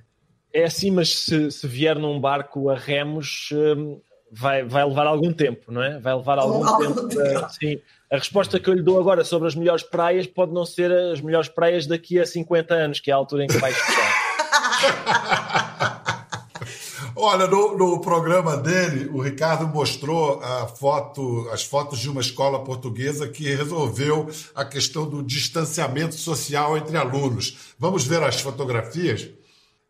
É 0.53 0.65
assim, 0.65 0.91
mas 0.91 1.17
se, 1.19 1.51
se 1.51 1.67
vier 1.67 1.97
num 1.97 2.19
barco 2.19 2.69
a 2.69 2.77
remos, 2.77 3.49
hum, 3.51 3.99
vai, 4.31 4.63
vai 4.63 4.85
levar 4.85 5.07
algum 5.07 5.31
tempo, 5.31 5.71
não 5.71 5.81
é? 5.81 5.99
Vai 5.99 6.15
levar 6.15 6.38
algum, 6.39 6.65
algum 6.67 7.07
tempo. 7.07 7.07
tempo. 7.07 7.49
sim. 7.49 7.79
A 8.11 8.17
resposta 8.17 8.59
que 8.59 8.69
eu 8.69 8.73
lhe 8.73 8.83
dou 8.83 8.99
agora 8.99 9.23
sobre 9.23 9.47
as 9.47 9.55
melhores 9.55 9.83
praias 9.83 10.27
pode 10.27 10.53
não 10.53 10.65
ser 10.65 10.91
as 10.91 11.19
melhores 11.21 11.49
praias 11.49 11.88
daqui 11.88 12.19
a 12.19 12.25
50 12.25 12.73
anos, 12.73 12.99
que 12.99 13.09
é 13.09 13.13
a 13.13 13.17
altura 13.17 13.43
em 13.43 13.47
que 13.47 13.57
vai 13.57 13.73
chegar. 13.73 14.25
Olha, 17.17 17.47
no, 17.47 17.77
no, 17.77 18.01
programa 18.01 18.57
dele, 18.57 19.09
o 19.11 19.21
Ricardo 19.21 19.65
mostrou 19.67 20.41
a 20.43 20.67
foto, 20.67 21.49
as 21.51 21.63
fotos 21.63 21.99
de 21.99 22.09
uma 22.09 22.19
escola 22.19 22.61
portuguesa 22.63 23.27
que 23.27 23.55
resolveu 23.55 24.29
a 24.53 24.65
questão 24.65 25.09
do 25.09 25.23
distanciamento 25.23 26.15
social 26.15 26.77
entre 26.77 26.97
alunos. 26.97 27.73
Vamos 27.79 28.05
ver 28.05 28.21
as 28.21 28.41
fotografias? 28.41 29.29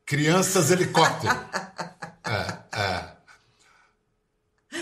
Crianças 0.06 0.72
helicóptero. 0.72 1.36
É, 2.28 2.32
é. 2.32 2.65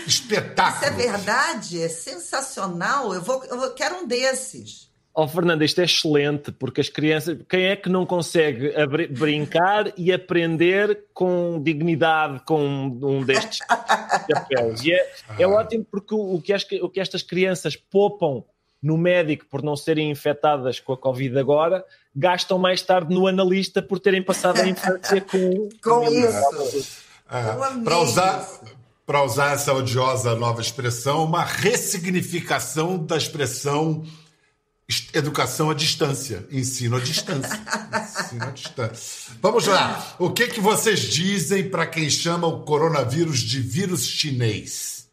Espetáculo. 0.06 0.84
Isso 0.84 0.84
é 0.84 0.90
verdade? 0.90 1.82
É 1.82 1.88
sensacional. 1.88 3.14
Eu, 3.14 3.22
vou, 3.22 3.44
eu 3.44 3.74
quero 3.74 3.96
um 3.96 4.06
desses. 4.06 4.92
Oh, 5.16 5.28
Fernando, 5.28 5.62
isto 5.62 5.80
é 5.80 5.84
excelente, 5.84 6.50
porque 6.50 6.80
as 6.80 6.88
crianças. 6.88 7.38
Quem 7.48 7.66
é 7.66 7.76
que 7.76 7.88
não 7.88 8.04
consegue 8.04 8.72
brincar 9.10 9.92
e 9.96 10.12
aprender 10.12 11.04
com 11.14 11.62
dignidade 11.62 12.40
com 12.44 12.86
um 13.00 13.22
destes 13.24 13.58
chapéus? 14.28 14.82
E 14.82 14.92
é, 14.92 15.12
é 15.38 15.46
ótimo 15.46 15.86
porque 15.88 16.14
o 16.14 16.40
que, 16.40 16.52
as, 16.52 16.66
o 16.82 16.88
que 16.88 16.98
estas 16.98 17.22
crianças 17.22 17.76
poupam 17.76 18.42
no 18.84 18.98
médico 18.98 19.46
por 19.46 19.62
não 19.62 19.74
serem 19.76 20.10
infectadas 20.10 20.78
com 20.78 20.92
a 20.92 20.98
Covid 20.98 21.38
agora, 21.38 21.82
gastam 22.14 22.58
mais 22.58 22.82
tarde 22.82 23.14
no 23.14 23.26
analista 23.26 23.80
por 23.80 23.98
terem 23.98 24.22
passado 24.22 24.60
a 24.60 24.68
infância 24.68 25.22
com, 25.22 25.68
com 25.82 26.04
isso. 26.12 27.02
Ah, 27.26 27.80
para 27.82 27.98
usar, 28.00 28.46
para 29.06 29.22
usar 29.22 29.52
essa 29.52 29.72
odiosa 29.72 30.34
nova 30.34 30.60
expressão, 30.60 31.24
uma 31.24 31.44
ressignificação 31.44 32.96
da 32.96 33.16
expressão 33.16 34.04
educação 35.14 35.70
à 35.70 35.74
distância, 35.74 36.46
ensino 36.50 36.96
à 36.96 37.00
distância. 37.00 37.58
ensino 38.04 38.44
à 38.44 38.50
distância. 38.50 39.34
Vamos 39.40 39.66
lá. 39.66 40.14
O 40.18 40.30
que, 40.30 40.46
que 40.46 40.60
vocês 40.60 41.00
dizem 41.00 41.68
para 41.70 41.86
quem 41.86 42.08
chama 42.10 42.46
o 42.46 42.60
coronavírus 42.64 43.40
de 43.40 43.60
vírus 43.60 44.06
chinês? 44.06 45.10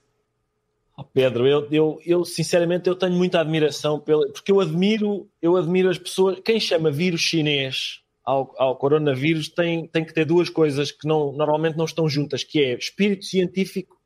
Oh, 0.97 1.03
Pedro, 1.03 1.47
eu, 1.47 1.67
eu, 1.71 2.01
eu, 2.05 2.25
sinceramente 2.25 2.89
eu 2.89 2.95
tenho 2.95 3.13
muita 3.13 3.39
admiração 3.39 3.99
pela, 3.99 4.27
porque 4.31 4.51
eu 4.51 4.59
admiro, 4.59 5.27
eu 5.41 5.55
admiro 5.55 5.89
as 5.89 5.97
pessoas. 5.97 6.39
Quem 6.43 6.59
chama 6.59 6.91
vírus 6.91 7.21
chinês 7.21 8.01
ao, 8.31 8.55
ao 8.57 8.77
coronavírus 8.77 9.49
tem, 9.49 9.85
tem 9.87 10.05
que 10.05 10.13
ter 10.13 10.23
duas 10.23 10.49
coisas 10.49 10.89
que 10.89 11.05
não, 11.05 11.33
normalmente 11.33 11.77
não 11.77 11.83
estão 11.83 12.07
juntas, 12.07 12.45
que 12.45 12.63
é 12.63 12.77
espírito 12.77 13.25
científico 13.25 13.99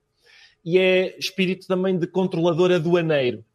e 0.66 0.80
é 0.80 1.16
espírito 1.20 1.68
também 1.68 1.96
de 1.96 2.08
controlador 2.08 2.72
aduaneiro. 2.72 3.46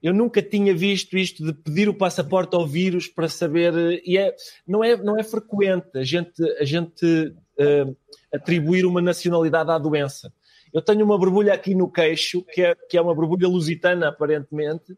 Eu 0.00 0.14
nunca 0.14 0.40
tinha 0.40 0.72
visto 0.72 1.18
isto 1.18 1.44
de 1.44 1.52
pedir 1.52 1.88
o 1.88 1.94
passaporte 1.94 2.54
ao 2.54 2.64
vírus 2.64 3.08
para 3.08 3.28
saber 3.28 4.00
e 4.06 4.16
é, 4.16 4.32
não, 4.66 4.84
é, 4.84 4.96
não 4.96 5.18
é 5.18 5.24
frequente 5.24 5.90
a 5.96 6.04
gente, 6.04 6.42
a 6.60 6.64
gente 6.64 7.04
uh, 7.04 7.96
atribuir 8.32 8.86
uma 8.86 9.02
nacionalidade 9.02 9.70
à 9.72 9.78
doença. 9.78 10.32
Eu 10.72 10.80
tenho 10.80 11.04
uma 11.04 11.18
borbulha 11.18 11.52
aqui 11.52 11.74
no 11.74 11.90
queixo, 11.90 12.42
que 12.44 12.62
é, 12.62 12.76
que 12.88 12.96
é 12.96 13.02
uma 13.02 13.14
borbulha 13.16 13.48
lusitana, 13.48 14.08
aparentemente, 14.08 14.96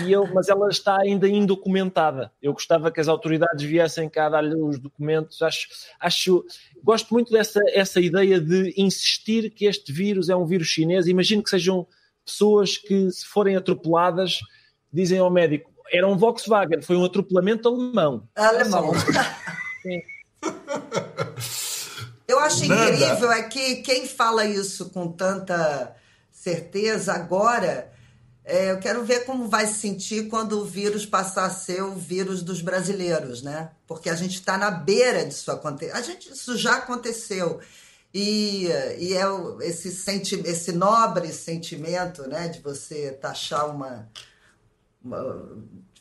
e 0.00 0.10
eu, 0.10 0.26
mas 0.32 0.48
ela 0.48 0.68
está 0.68 0.98
ainda 0.98 1.28
indocumentada. 1.28 2.32
Eu 2.40 2.52
gostava 2.52 2.90
que 2.90 3.00
as 3.00 3.08
autoridades 3.08 3.62
viessem 3.64 4.08
cá 4.08 4.28
dar-lhe 4.28 4.54
os 4.54 4.78
documentos. 4.78 5.42
Acho, 5.42 5.68
acho, 6.00 6.44
gosto 6.82 7.12
muito 7.12 7.30
dessa 7.30 7.60
essa 7.68 8.00
ideia 8.00 8.40
de 8.40 8.72
insistir 8.76 9.50
que 9.50 9.66
este 9.66 9.92
vírus 9.92 10.30
é 10.30 10.36
um 10.36 10.46
vírus 10.46 10.68
chinês. 10.68 11.06
Imagino 11.06 11.42
que 11.42 11.50
sejam 11.50 11.86
pessoas 12.24 12.78
que, 12.78 13.10
se 13.10 13.26
forem 13.26 13.54
atropeladas, 13.54 14.38
dizem 14.90 15.18
ao 15.18 15.30
médico: 15.30 15.70
era 15.92 16.08
um 16.08 16.16
Volkswagen, 16.16 16.80
foi 16.80 16.96
um 16.96 17.04
atropelamento 17.04 17.68
alemão. 17.68 18.26
Alemão. 18.34 18.92
Sim. 19.82 20.00
Eu 22.26 22.38
acho 22.38 22.66
Nada. 22.66 22.90
incrível 22.90 23.30
é 23.30 23.42
que 23.42 23.76
quem 23.76 24.06
fala 24.06 24.46
isso 24.46 24.88
com 24.90 25.12
tanta 25.12 25.94
certeza 26.30 27.12
agora, 27.12 27.92
é, 28.44 28.72
eu 28.72 28.78
quero 28.78 29.04
ver 29.04 29.24
como 29.24 29.48
vai 29.48 29.66
se 29.66 29.74
sentir 29.74 30.28
quando 30.28 30.60
o 30.60 30.64
vírus 30.64 31.06
passar 31.06 31.44
a 31.44 31.50
ser 31.50 31.82
o 31.82 31.94
vírus 31.94 32.42
dos 32.42 32.60
brasileiros, 32.60 33.42
né? 33.42 33.70
Porque 33.86 34.10
a 34.10 34.14
gente 34.16 34.34
está 34.34 34.58
na 34.58 34.70
beira 34.70 35.24
disso 35.24 35.50
acontecer. 35.50 35.92
A 35.92 36.02
gente, 36.02 36.32
isso 36.32 36.56
já 36.56 36.76
aconteceu. 36.76 37.60
E, 38.12 38.66
e 38.98 39.14
é 39.14 39.24
esse, 39.62 39.90
senti 39.90 40.34
esse 40.44 40.72
nobre 40.72 41.32
sentimento 41.32 42.22
né, 42.28 42.48
de 42.48 42.60
você 42.60 43.12
taxar 43.12 43.70
uma, 43.70 44.06
uma 45.02 45.56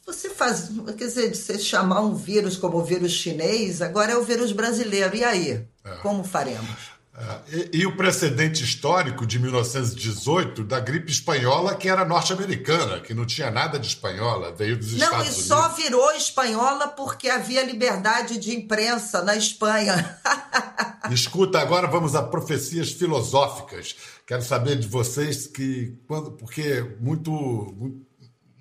você 0.05 0.29
faz, 0.29 0.69
quer 0.97 1.05
dizer, 1.05 1.31
de 1.31 1.37
você 1.37 1.57
chamar 1.59 2.01
um 2.01 2.15
vírus 2.15 2.57
como 2.57 2.77
o 2.77 2.83
vírus 2.83 3.11
chinês, 3.11 3.81
agora 3.81 4.11
é 4.11 4.17
o 4.17 4.23
vírus 4.23 4.51
brasileiro. 4.51 5.15
E 5.15 5.23
aí? 5.23 5.67
É. 5.85 5.95
Como 6.01 6.23
faremos? 6.23 6.91
É. 7.21 7.55
E, 7.55 7.79
e, 7.79 7.85
o 7.85 7.95
precedente 7.95 8.63
histórico 8.63 9.25
de 9.25 9.37
1918 9.39 10.63
da 10.63 10.79
gripe 10.79 11.11
espanhola, 11.11 11.75
que 11.75 11.87
era 11.87 12.03
norte-americana, 12.03 12.99
que 12.99 13.13
não 13.13 13.25
tinha 13.25 13.51
nada 13.51 13.77
de 13.77 13.87
espanhola, 13.87 14.51
veio 14.51 14.77
dos 14.77 14.93
não, 14.93 15.05
Estados 15.05 15.27
Unidos. 15.27 15.49
Não, 15.49 15.57
e 15.57 15.61
só 15.61 15.69
virou 15.69 16.11
espanhola 16.13 16.87
porque 16.89 17.29
havia 17.29 17.63
liberdade 17.63 18.37
de 18.37 18.55
imprensa 18.55 19.23
na 19.23 19.35
Espanha. 19.35 20.19
Escuta, 21.11 21.59
agora 21.59 21.87
vamos 21.87 22.15
a 22.15 22.23
profecias 22.23 22.91
filosóficas. 22.91 23.95
Quero 24.25 24.41
saber 24.41 24.77
de 24.77 24.87
vocês 24.87 25.45
que, 25.47 25.97
quando, 26.07 26.31
porque 26.31 26.95
muito, 26.99 27.31
muito 27.31 28.10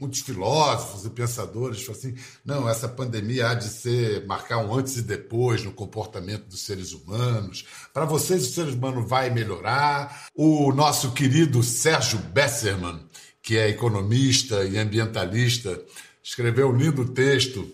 muitos 0.00 0.20
filósofos 0.20 1.04
e 1.04 1.10
pensadores 1.10 1.82
falam 1.82 1.98
assim: 2.00 2.14
não, 2.44 2.68
essa 2.68 2.88
pandemia 2.88 3.50
há 3.50 3.54
de 3.54 3.68
ser 3.68 4.26
marcar 4.26 4.58
um 4.58 4.74
antes 4.74 4.96
e 4.96 5.02
depois 5.02 5.62
no 5.62 5.72
comportamento 5.72 6.46
dos 6.46 6.62
seres 6.62 6.92
humanos. 6.92 7.66
Para 7.92 8.06
vocês, 8.06 8.48
o 8.48 8.52
ser 8.52 8.68
humano 8.68 9.06
vai 9.06 9.28
melhorar. 9.28 10.28
O 10.34 10.72
nosso 10.72 11.12
querido 11.12 11.62
Sérgio 11.62 12.18
Besserman, 12.18 13.00
que 13.42 13.58
é 13.58 13.68
economista 13.68 14.64
e 14.64 14.78
ambientalista, 14.78 15.80
escreveu 16.22 16.70
um 16.70 16.76
lindo 16.76 17.04
texto 17.10 17.70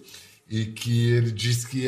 e 0.49 0.67
que 0.67 1.11
ele 1.11 1.31
diz 1.31 1.65
que 1.65 1.87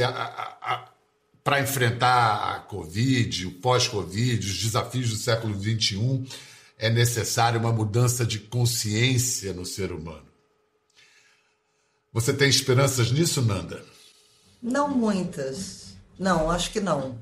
para 1.43 1.61
enfrentar 1.61 2.55
a 2.55 2.61
Covid, 2.61 3.47
o 3.47 3.53
pós-Covid, 3.53 4.47
os 4.47 4.59
desafios 4.59 5.11
do 5.11 5.17
século 5.17 5.55
XXI, 5.55 6.27
é 6.79 6.91
necessária 6.91 7.59
uma 7.59 7.73
mudança 7.73 8.25
de 8.25 8.39
consciência 8.39 9.53
no 9.53 9.65
ser 9.65 9.91
humano. 9.91 10.28
Você 12.13 12.33
tem 12.33 12.49
esperanças 12.49 13.11
nisso, 13.11 13.43
Nanda? 13.43 13.83
Não 14.63 14.89
muitas. 14.89 15.95
Não, 16.19 16.51
acho 16.51 16.71
que 16.71 16.81
não. 16.81 17.19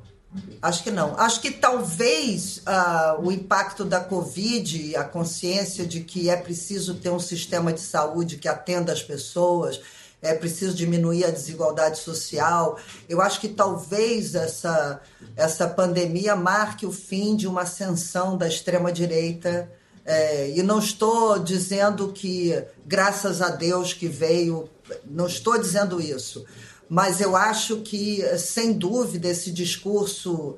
Acho 0.60 0.82
que 0.82 0.90
não. 0.90 1.18
Acho 1.18 1.40
que 1.40 1.50
talvez 1.50 2.58
uh, 2.58 3.20
o 3.22 3.32
impacto 3.32 3.84
da 3.84 4.00
Covid, 4.00 4.96
a 4.96 5.04
consciência 5.04 5.86
de 5.86 6.00
que 6.00 6.28
é 6.28 6.36
preciso 6.36 6.94
ter 6.94 7.10
um 7.10 7.18
sistema 7.18 7.72
de 7.72 7.80
saúde 7.80 8.36
que 8.36 8.48
atenda 8.48 8.92
as 8.92 9.02
pessoas, 9.02 9.80
é 10.22 10.34
preciso 10.34 10.74
diminuir 10.74 11.24
a 11.24 11.30
desigualdade 11.30 11.98
social. 11.98 12.78
Eu 13.08 13.20
acho 13.20 13.40
que 13.40 13.48
talvez 13.48 14.34
essa, 14.34 15.00
essa 15.36 15.68
pandemia 15.68 16.34
marque 16.34 16.86
o 16.86 16.92
fim 16.92 17.36
de 17.36 17.46
uma 17.46 17.62
ascensão 17.62 18.36
da 18.36 18.48
extrema-direita 18.48 19.70
é, 20.06 20.50
e 20.50 20.62
não 20.62 20.78
estou 20.78 21.38
dizendo 21.38 22.12
que, 22.12 22.54
graças 22.86 23.42
a 23.42 23.48
Deus 23.48 23.92
que 23.92 24.06
veio, 24.06 24.70
não 25.04 25.26
estou 25.26 25.58
dizendo 25.58 26.00
isso, 26.00 26.46
mas 26.88 27.20
eu 27.20 27.34
acho 27.34 27.78
que, 27.78 28.22
sem 28.38 28.72
dúvida, 28.72 29.26
esse 29.26 29.50
discurso 29.50 30.56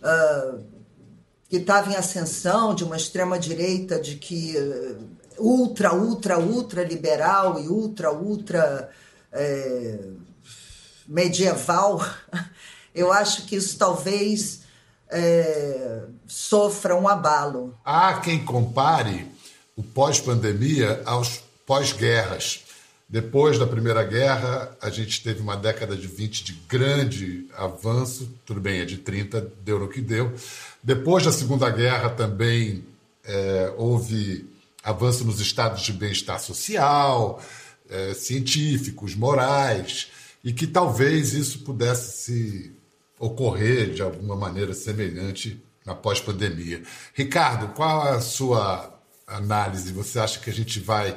uh, 0.00 0.64
que 1.50 1.58
estava 1.58 1.92
em 1.92 1.96
ascensão 1.96 2.74
de 2.74 2.82
uma 2.82 2.96
extrema-direita 2.96 4.00
de 4.00 4.16
que 4.16 4.54
ultra, 5.38 5.94
ultra, 5.94 6.38
ultra 6.38 6.82
liberal 6.82 7.60
e 7.60 7.68
ultra, 7.68 8.12
ultra 8.12 8.90
é, 9.32 9.98
medieval, 11.06 12.04
eu 12.94 13.12
acho 13.12 13.46
que 13.46 13.56
isso 13.56 13.76
talvez 13.76 14.60
é, 15.10 16.02
sofra 16.26 16.96
um 16.96 17.08
abalo. 17.08 17.74
Há 17.84 18.14
quem 18.20 18.44
compare 18.44 19.26
o 19.76 19.82
pós-pandemia 19.82 21.02
aos 21.04 21.42
pós-guerras. 21.66 22.64
Depois 23.08 23.58
da 23.58 23.66
Primeira 23.66 24.02
Guerra, 24.02 24.76
a 24.82 24.90
gente 24.90 25.22
teve 25.22 25.40
uma 25.40 25.56
década 25.56 25.94
de 25.94 26.08
20 26.08 26.42
de 26.42 26.52
grande 26.68 27.46
avanço, 27.56 28.28
tudo 28.44 28.60
bem, 28.60 28.80
é 28.80 28.84
de 28.84 28.96
30, 28.96 29.52
deu 29.62 29.78
no 29.78 29.88
que 29.88 30.00
deu. 30.00 30.34
Depois 30.82 31.24
da 31.24 31.30
Segunda 31.30 31.70
Guerra 31.70 32.10
também 32.10 32.84
é, 33.24 33.72
houve 33.76 34.48
avanço 34.82 35.24
nos 35.24 35.40
estados 35.40 35.82
de 35.82 35.92
bem-estar 35.92 36.40
social, 36.40 37.40
é, 37.88 38.14
científicos, 38.14 39.14
morais, 39.14 40.08
e 40.42 40.52
que 40.52 40.66
talvez 40.66 41.32
isso 41.32 41.60
pudesse 41.60 42.75
ocorrer 43.18 43.92
de 43.92 44.02
alguma 44.02 44.36
maneira 44.36 44.74
semelhante 44.74 45.62
na 45.84 45.94
pós-pandemia. 45.94 46.82
Ricardo, 47.14 47.74
qual 47.74 48.02
a 48.02 48.20
sua 48.20 48.92
análise? 49.26 49.92
Você 49.92 50.18
acha 50.18 50.40
que 50.40 50.50
a 50.50 50.52
gente 50.52 50.80
vai 50.80 51.16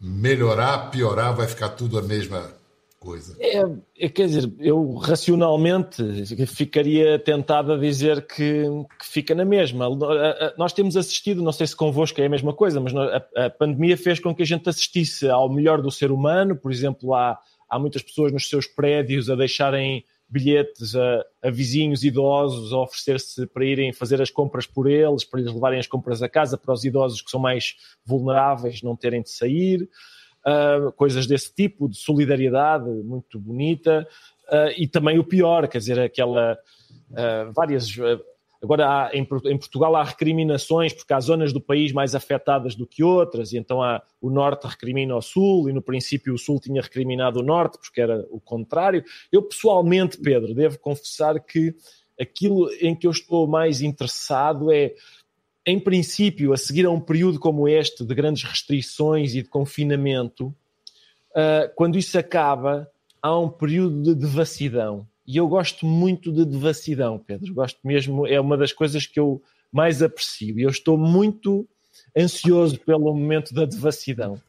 melhorar, 0.00 0.90
piorar, 0.90 1.34
vai 1.34 1.46
ficar 1.46 1.70
tudo 1.70 1.98
a 1.98 2.02
mesma 2.02 2.52
coisa? 2.98 3.36
É, 3.38 3.62
é, 3.98 4.08
quer 4.08 4.26
dizer, 4.26 4.52
eu 4.58 4.94
racionalmente 4.94 6.02
ficaria 6.46 7.18
tentado 7.18 7.72
a 7.72 7.78
dizer 7.78 8.26
que, 8.26 8.64
que, 8.98 9.06
fica 9.06 9.34
na 9.34 9.44
mesma. 9.44 9.86
Nós 10.58 10.72
temos 10.72 10.96
assistido, 10.96 11.42
não 11.42 11.52
sei 11.52 11.66
se 11.66 11.76
convosco 11.76 12.20
é 12.20 12.26
a 12.26 12.30
mesma 12.30 12.52
coisa, 12.52 12.80
mas 12.80 12.94
a, 12.96 13.46
a 13.46 13.50
pandemia 13.50 13.96
fez 13.96 14.18
com 14.18 14.34
que 14.34 14.42
a 14.42 14.46
gente 14.46 14.68
assistisse 14.68 15.28
ao 15.28 15.52
melhor 15.52 15.80
do 15.80 15.90
ser 15.90 16.10
humano. 16.10 16.56
Por 16.56 16.72
exemplo, 16.72 17.14
há, 17.14 17.38
há 17.68 17.78
muitas 17.78 18.02
pessoas 18.02 18.32
nos 18.32 18.48
seus 18.48 18.66
prédios 18.66 19.30
a 19.30 19.36
deixarem 19.36 20.04
bilhetes 20.28 20.96
a, 20.96 21.24
a 21.42 21.50
vizinhos 21.50 22.02
idosos 22.02 22.72
a 22.72 22.78
oferecer-se 22.78 23.46
para 23.46 23.64
irem 23.64 23.92
fazer 23.92 24.20
as 24.20 24.30
compras 24.30 24.66
por 24.66 24.90
eles, 24.90 25.24
para 25.24 25.40
lhes 25.40 25.52
levarem 25.52 25.78
as 25.78 25.86
compras 25.86 26.22
a 26.22 26.28
casa, 26.28 26.58
para 26.58 26.72
os 26.72 26.84
idosos 26.84 27.20
que 27.20 27.30
são 27.30 27.40
mais 27.40 27.76
vulneráveis 28.04 28.82
não 28.82 28.96
terem 28.96 29.22
de 29.22 29.30
sair, 29.30 29.88
uh, 30.44 30.90
coisas 30.92 31.26
desse 31.26 31.54
tipo, 31.54 31.88
de 31.88 31.96
solidariedade 31.96 32.88
muito 32.88 33.38
bonita, 33.38 34.06
uh, 34.48 34.72
e 34.76 34.88
também 34.88 35.18
o 35.18 35.24
pior, 35.24 35.68
quer 35.68 35.78
dizer, 35.78 36.00
aquela. 36.00 36.58
Uh, 37.10 37.52
várias 37.52 37.88
Agora, 38.64 38.88
há, 38.88 39.10
em, 39.12 39.20
em, 39.20 39.58
Portugal 39.58 39.94
há 39.94 40.02
recriminações, 40.02 40.94
porque 40.94 41.12
há 41.12 41.20
zonas 41.20 41.52
do 41.52 41.60
país 41.60 41.92
mais 41.92 42.14
afetadas 42.14 42.74
do 42.74 42.86
que 42.86 43.04
outras, 43.04 43.52
e 43.52 43.58
então 43.58 43.82
há, 43.82 44.02
o 44.22 44.30
Norte 44.30 44.66
recrimina 44.66 45.14
o 45.14 45.20
Sul, 45.20 45.68
e 45.68 45.72
no 45.72 45.82
princípio 45.82 46.32
o 46.32 46.38
Sul 46.38 46.58
tinha 46.58 46.80
recriminado 46.80 47.40
o 47.40 47.42
Norte, 47.42 47.76
porque 47.76 48.00
era 48.00 48.24
o 48.30 48.40
contrário. 48.40 49.04
Eu, 49.30 49.42
pessoalmente, 49.42 50.16
Pedro, 50.16 50.54
devo 50.54 50.78
confessar 50.78 51.38
que 51.40 51.74
aquilo 52.18 52.70
em 52.80 52.96
que 52.96 53.06
eu 53.06 53.10
estou 53.10 53.46
mais 53.46 53.82
interessado 53.82 54.72
é, 54.72 54.94
em 55.66 55.78
princípio, 55.78 56.54
a 56.54 56.56
seguir 56.56 56.86
a 56.86 56.90
um 56.90 57.00
período 57.00 57.38
como 57.38 57.68
este, 57.68 58.02
de 58.02 58.14
grandes 58.14 58.44
restrições 58.44 59.34
e 59.34 59.42
de 59.42 59.48
confinamento, 59.50 60.46
uh, 60.46 61.70
quando 61.74 61.98
isso 61.98 62.18
acaba, 62.18 62.90
há 63.20 63.38
um 63.38 63.50
período 63.50 64.02
de 64.02 64.14
devassidão 64.14 65.06
e 65.26 65.36
eu 65.36 65.48
gosto 65.48 65.86
muito 65.86 66.30
de 66.30 66.44
devassidão, 66.44 67.18
Pedro. 67.18 67.54
Gosto 67.54 67.78
mesmo, 67.82 68.26
é 68.26 68.40
uma 68.40 68.56
das 68.56 68.72
coisas 68.72 69.06
que 69.06 69.18
eu 69.18 69.42
mais 69.72 70.02
aprecio. 70.02 70.58
E 70.58 70.62
eu 70.62 70.70
estou 70.70 70.98
muito 70.98 71.66
ansioso 72.16 72.78
pelo 72.78 73.14
momento 73.14 73.54
da 73.54 73.64
devassidão. 73.64 74.40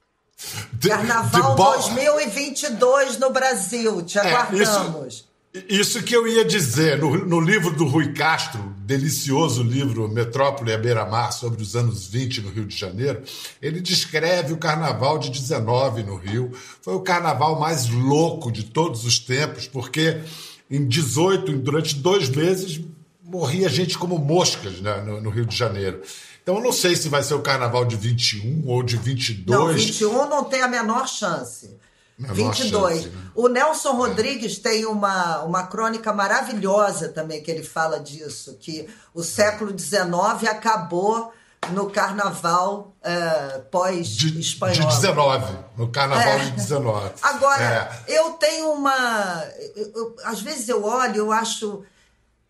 De, 0.73 0.89
Carnaval 0.89 1.51
de 1.51 1.57
bo... 1.57 1.71
2022 1.75 3.17
no 3.19 3.29
Brasil, 3.29 4.01
te 4.03 4.19
aguardamos. 4.19 5.27
É, 5.53 5.59
isso, 5.59 5.97
isso, 5.97 6.03
que 6.03 6.13
eu 6.13 6.27
ia 6.27 6.43
dizer, 6.43 6.97
no, 6.99 7.25
no, 7.25 7.39
livro 7.39 7.71
do 7.71 7.85
Rui 7.85 8.11
Castro, 8.11 8.61
delicioso 8.79 9.63
livro 9.63 10.09
Metrópole 10.09 10.73
à 10.73 10.77
Beira-Mar, 10.77 11.31
sobre 11.31 11.61
os 11.61 11.73
anos 11.73 12.07
20 12.07 12.41
no 12.41 12.49
Rio 12.49 12.65
de 12.65 12.75
Janeiro, 12.75 13.23
ele 13.61 13.79
descreve 13.79 14.51
o 14.51 14.57
carnaval 14.57 15.17
de 15.17 15.29
19 15.29 16.03
no 16.03 16.17
Rio. 16.17 16.51
Foi 16.81 16.93
o 16.93 16.99
carnaval 16.99 17.57
mais 17.57 17.87
louco 17.87 18.51
de 18.51 18.65
todos 18.65 19.05
os 19.05 19.17
tempos, 19.17 19.67
porque 19.67 20.19
em 20.69 20.87
18, 20.87 21.57
durante 21.57 21.95
dois 21.95 22.29
meses, 22.29 22.81
morria 23.23 23.69
gente 23.69 23.97
como 23.97 24.17
moscas 24.17 24.81
né, 24.81 25.01
no, 25.01 25.21
no, 25.21 25.29
Rio 25.29 25.45
de 25.45 25.55
Janeiro. 25.55 26.01
Então, 26.41 26.55
eu 26.55 26.61
não 26.61 26.71
sei 26.71 26.95
se 26.95 27.09
vai 27.09 27.23
ser 27.23 27.33
o 27.33 27.41
carnaval 27.41 27.85
de 27.85 27.95
21 27.95 28.63
ou 28.67 28.83
de 28.83 28.97
22. 28.97 29.59
Não, 29.59 29.73
21 29.73 30.29
não 30.29 30.43
tem 30.43 30.61
a 30.61 30.67
menor 30.67 31.07
chance. 31.07 31.75
Menor 32.17 32.35
22. 32.35 32.95
Chance, 32.95 33.09
né? 33.09 33.21
O 33.33 33.47
Nelson 33.47 33.93
Rodrigues 33.93 34.59
tem 34.59 34.85
uma, 34.85 35.41
uma 35.43 35.63
crônica 35.67 36.13
maravilhosa 36.13 37.09
também 37.09 37.41
que 37.41 37.49
ele 37.49 37.63
fala 37.63 37.99
disso, 37.99 38.57
que 38.59 38.87
o 39.13 39.23
século 39.23 39.77
XIX 39.77 40.47
acabou 40.49 41.33
no 41.71 41.89
carnaval 41.89 42.95
uh, 43.01 43.61
pós-espanhol. 43.71 44.73
De, 44.73 44.81
de 44.81 44.87
19, 44.87 45.57
no 45.77 45.89
carnaval 45.89 46.33
é. 46.33 46.45
de 46.45 46.51
19. 46.51 47.13
Agora, 47.21 48.03
é. 48.07 48.17
eu 48.17 48.31
tenho 48.33 48.71
uma. 48.71 49.45
Eu, 49.75 49.91
eu, 49.95 50.15
às 50.23 50.41
vezes 50.41 50.69
eu 50.69 50.83
olho, 50.83 51.17
eu 51.17 51.31
acho 51.31 51.83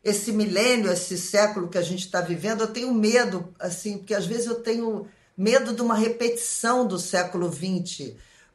esse 0.04 0.32
milênio, 0.32 0.92
esse 0.92 1.18
século 1.18 1.68
que 1.68 1.78
a 1.78 1.82
gente 1.82 2.06
está 2.06 2.22
vivendo, 2.22 2.62
eu 2.62 2.68
tenho 2.68 2.94
medo, 2.94 3.54
assim, 3.60 3.98
porque 3.98 4.14
às 4.14 4.26
vezes 4.26 4.46
eu 4.46 4.56
tenho 4.56 5.08
medo 5.36 5.74
de 5.74 5.82
uma 5.82 5.96
repetição 5.96 6.86
do 6.88 7.00
século 7.00 7.52
XX, 7.52 8.14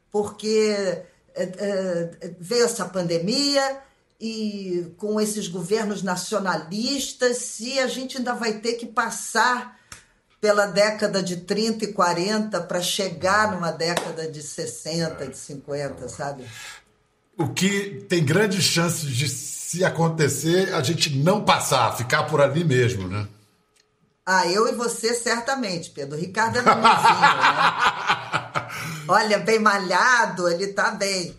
porque 0.09 1.03
é, 1.35 1.43
é, 1.43 2.35
veio 2.39 2.65
essa 2.65 2.85
pandemia 2.85 3.79
e 4.19 4.93
com 4.97 5.19
esses 5.19 5.47
governos 5.47 6.01
nacionalistas, 6.03 7.37
se 7.37 7.79
a 7.79 7.87
gente 7.87 8.17
ainda 8.17 8.33
vai 8.33 8.59
ter 8.59 8.73
que 8.73 8.85
passar 8.85 9.79
pela 10.41 10.65
década 10.65 11.21
de 11.21 11.37
30 11.37 11.85
e 11.85 11.93
40 11.93 12.59
para 12.61 12.81
chegar 12.81 13.51
numa 13.51 13.71
década 13.71 14.27
de 14.27 14.41
60, 14.41 15.27
de 15.27 15.37
50, 15.37 16.09
sabe? 16.09 16.43
O 17.37 17.49
que 17.49 18.03
tem 18.09 18.25
grandes 18.25 18.63
chances 18.63 19.07
de 19.07 19.29
se 19.29 19.85
acontecer, 19.85 20.73
a 20.73 20.81
gente 20.81 21.15
não 21.15 21.45
passar, 21.45 21.95
ficar 21.95 22.23
por 22.23 22.41
ali 22.41 22.63
mesmo, 22.63 23.07
né? 23.07 23.27
Ah, 24.25 24.47
eu 24.47 24.67
e 24.67 24.71
você 24.73 25.13
certamente, 25.13 25.91
Pedro. 25.91 26.17
O 26.17 26.19
Ricardo 26.19 26.57
é 26.57 26.61
novinho, 26.61 26.83
né? 26.83 26.91
Olha, 29.07 29.39
bem 29.39 29.59
malhado, 29.59 30.49
ele 30.49 30.67
tá 30.67 30.91
bem. 30.91 31.35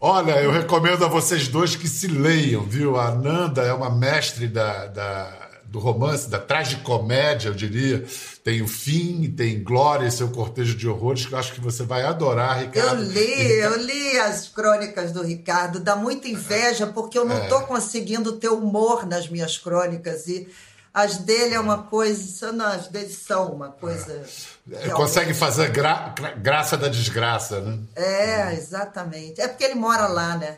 Olha, 0.00 0.40
eu 0.40 0.52
recomendo 0.52 1.04
a 1.04 1.08
vocês 1.08 1.48
dois 1.48 1.74
que 1.74 1.88
se 1.88 2.06
leiam, 2.06 2.62
viu? 2.62 2.98
A 2.98 3.12
Nanda 3.14 3.62
é 3.62 3.72
uma 3.72 3.90
mestre 3.90 4.46
da, 4.46 4.86
da 4.86 5.47
do 5.68 5.78
romance, 5.78 6.28
da 6.28 6.38
tragicomédia, 6.38 7.48
eu 7.48 7.54
diria. 7.54 8.04
Tem 8.42 8.62
o 8.62 8.66
fim, 8.66 9.30
tem 9.30 9.62
Glória, 9.62 10.10
seu 10.10 10.30
cortejo 10.30 10.74
de 10.74 10.88
horrores, 10.88 11.26
que 11.26 11.32
eu 11.32 11.38
acho 11.38 11.52
que 11.52 11.60
você 11.60 11.82
vai 11.82 12.04
adorar, 12.04 12.60
Ricardo. 12.60 13.02
Eu 13.02 13.08
li, 13.10 13.52
eu 13.58 13.76
li 13.76 14.18
as 14.18 14.48
crônicas 14.48 15.12
do 15.12 15.22
Ricardo, 15.22 15.78
dá 15.78 15.94
muita 15.94 16.26
inveja, 16.26 16.86
porque 16.86 17.18
eu 17.18 17.24
não 17.26 17.42
estou 17.42 17.60
é. 17.60 17.66
conseguindo 17.66 18.32
ter 18.32 18.48
humor 18.48 19.06
nas 19.06 19.28
minhas 19.28 19.58
crônicas. 19.58 20.26
E 20.26 20.48
as 20.94 21.18
dele 21.18 21.54
é 21.54 21.60
uma 21.60 21.82
coisa, 21.82 22.50
não, 22.50 22.66
as 22.66 22.88
dele 22.88 23.10
são 23.10 23.52
uma 23.52 23.68
coisa. 23.68 24.24
É. 24.72 24.88
Consegue 24.88 25.34
fazer 25.34 25.70
gra, 25.70 26.14
graça 26.38 26.78
da 26.78 26.88
desgraça, 26.88 27.60
né? 27.60 27.78
É, 27.94 28.54
exatamente. 28.54 29.38
É 29.38 29.46
porque 29.46 29.64
ele 29.64 29.74
mora 29.74 30.06
lá, 30.06 30.36
né? 30.38 30.56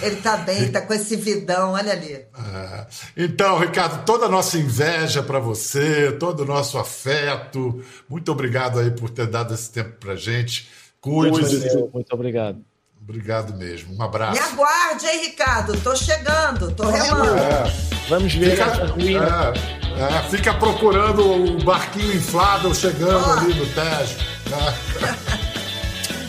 Ele 0.00 0.16
tá 0.16 0.38
bem, 0.38 0.72
tá 0.72 0.80
com 0.80 0.94
esse 0.94 1.16
vidão, 1.16 1.72
olha 1.72 1.92
ali. 1.92 2.12
É. 2.12 2.86
Então, 3.16 3.58
Ricardo, 3.58 4.04
toda 4.04 4.26
a 4.26 4.28
nossa 4.28 4.56
inveja 4.58 5.22
para 5.22 5.38
você, 5.38 6.12
todo 6.12 6.40
o 6.40 6.46
nosso 6.46 6.78
afeto. 6.78 7.82
Muito 8.08 8.32
obrigado 8.32 8.78
aí 8.78 8.90
por 8.90 9.10
ter 9.10 9.26
dado 9.26 9.52
esse 9.52 9.70
tempo 9.70 9.92
pra 10.00 10.16
gente. 10.16 10.70
Cuide-se. 11.00 11.88
Muito 11.92 12.12
obrigado. 12.12 12.64
Obrigado 13.02 13.54
mesmo. 13.58 13.94
Um 13.94 14.02
abraço. 14.02 14.40
Me 14.40 14.48
aguarde, 14.48 15.06
hein, 15.06 15.26
Ricardo? 15.26 15.78
Tô 15.80 15.94
chegando, 15.94 16.70
tô 16.72 16.88
remando. 16.88 17.36
É. 17.36 17.64
Vamos 18.08 18.32
ver 18.34 18.52
fica, 18.52 19.52
é, 19.98 20.16
é, 20.16 20.30
fica 20.30 20.54
procurando 20.54 21.22
o 21.22 21.62
barquinho 21.62 22.14
inflável 22.14 22.74
chegando 22.74 23.22
oh. 23.26 23.32
ali 23.32 23.54
no 23.54 23.66
Tejo. 23.66 24.16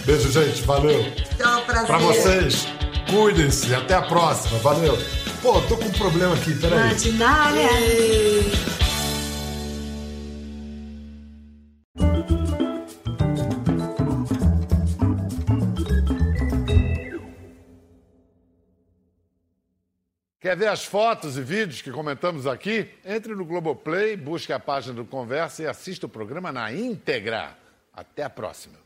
Beijo, 0.05 0.31
gente. 0.31 0.61
Valeu. 0.61 1.03
Tchau, 1.35 1.65
prazer. 1.65 1.87
Pra 1.87 1.97
vocês, 1.97 2.67
cuidem-se. 3.09 3.73
Até 3.73 3.95
a 3.95 4.03
próxima. 4.03 4.59
Valeu. 4.59 4.95
Pô, 5.41 5.59
tô 5.61 5.75
com 5.77 5.85
um 5.85 5.91
problema 5.91 6.35
aqui. 6.35 6.53
Peraí. 6.59 6.91
Imaginária. 6.91 7.69
Quer 20.39 20.55
ver 20.55 20.67
as 20.67 20.85
fotos 20.85 21.35
e 21.35 21.41
vídeos 21.41 21.81
que 21.81 21.89
comentamos 21.89 22.45
aqui? 22.45 22.87
Entre 23.03 23.33
no 23.33 23.43
Globoplay, 23.43 24.15
busque 24.15 24.53
a 24.53 24.59
página 24.59 24.93
do 24.93 25.03
Conversa 25.03 25.63
e 25.63 25.67
assista 25.67 26.05
o 26.05 26.09
programa 26.09 26.51
na 26.51 26.71
íntegra. 26.71 27.57
Até 27.91 28.21
a 28.21 28.29
próxima. 28.29 28.84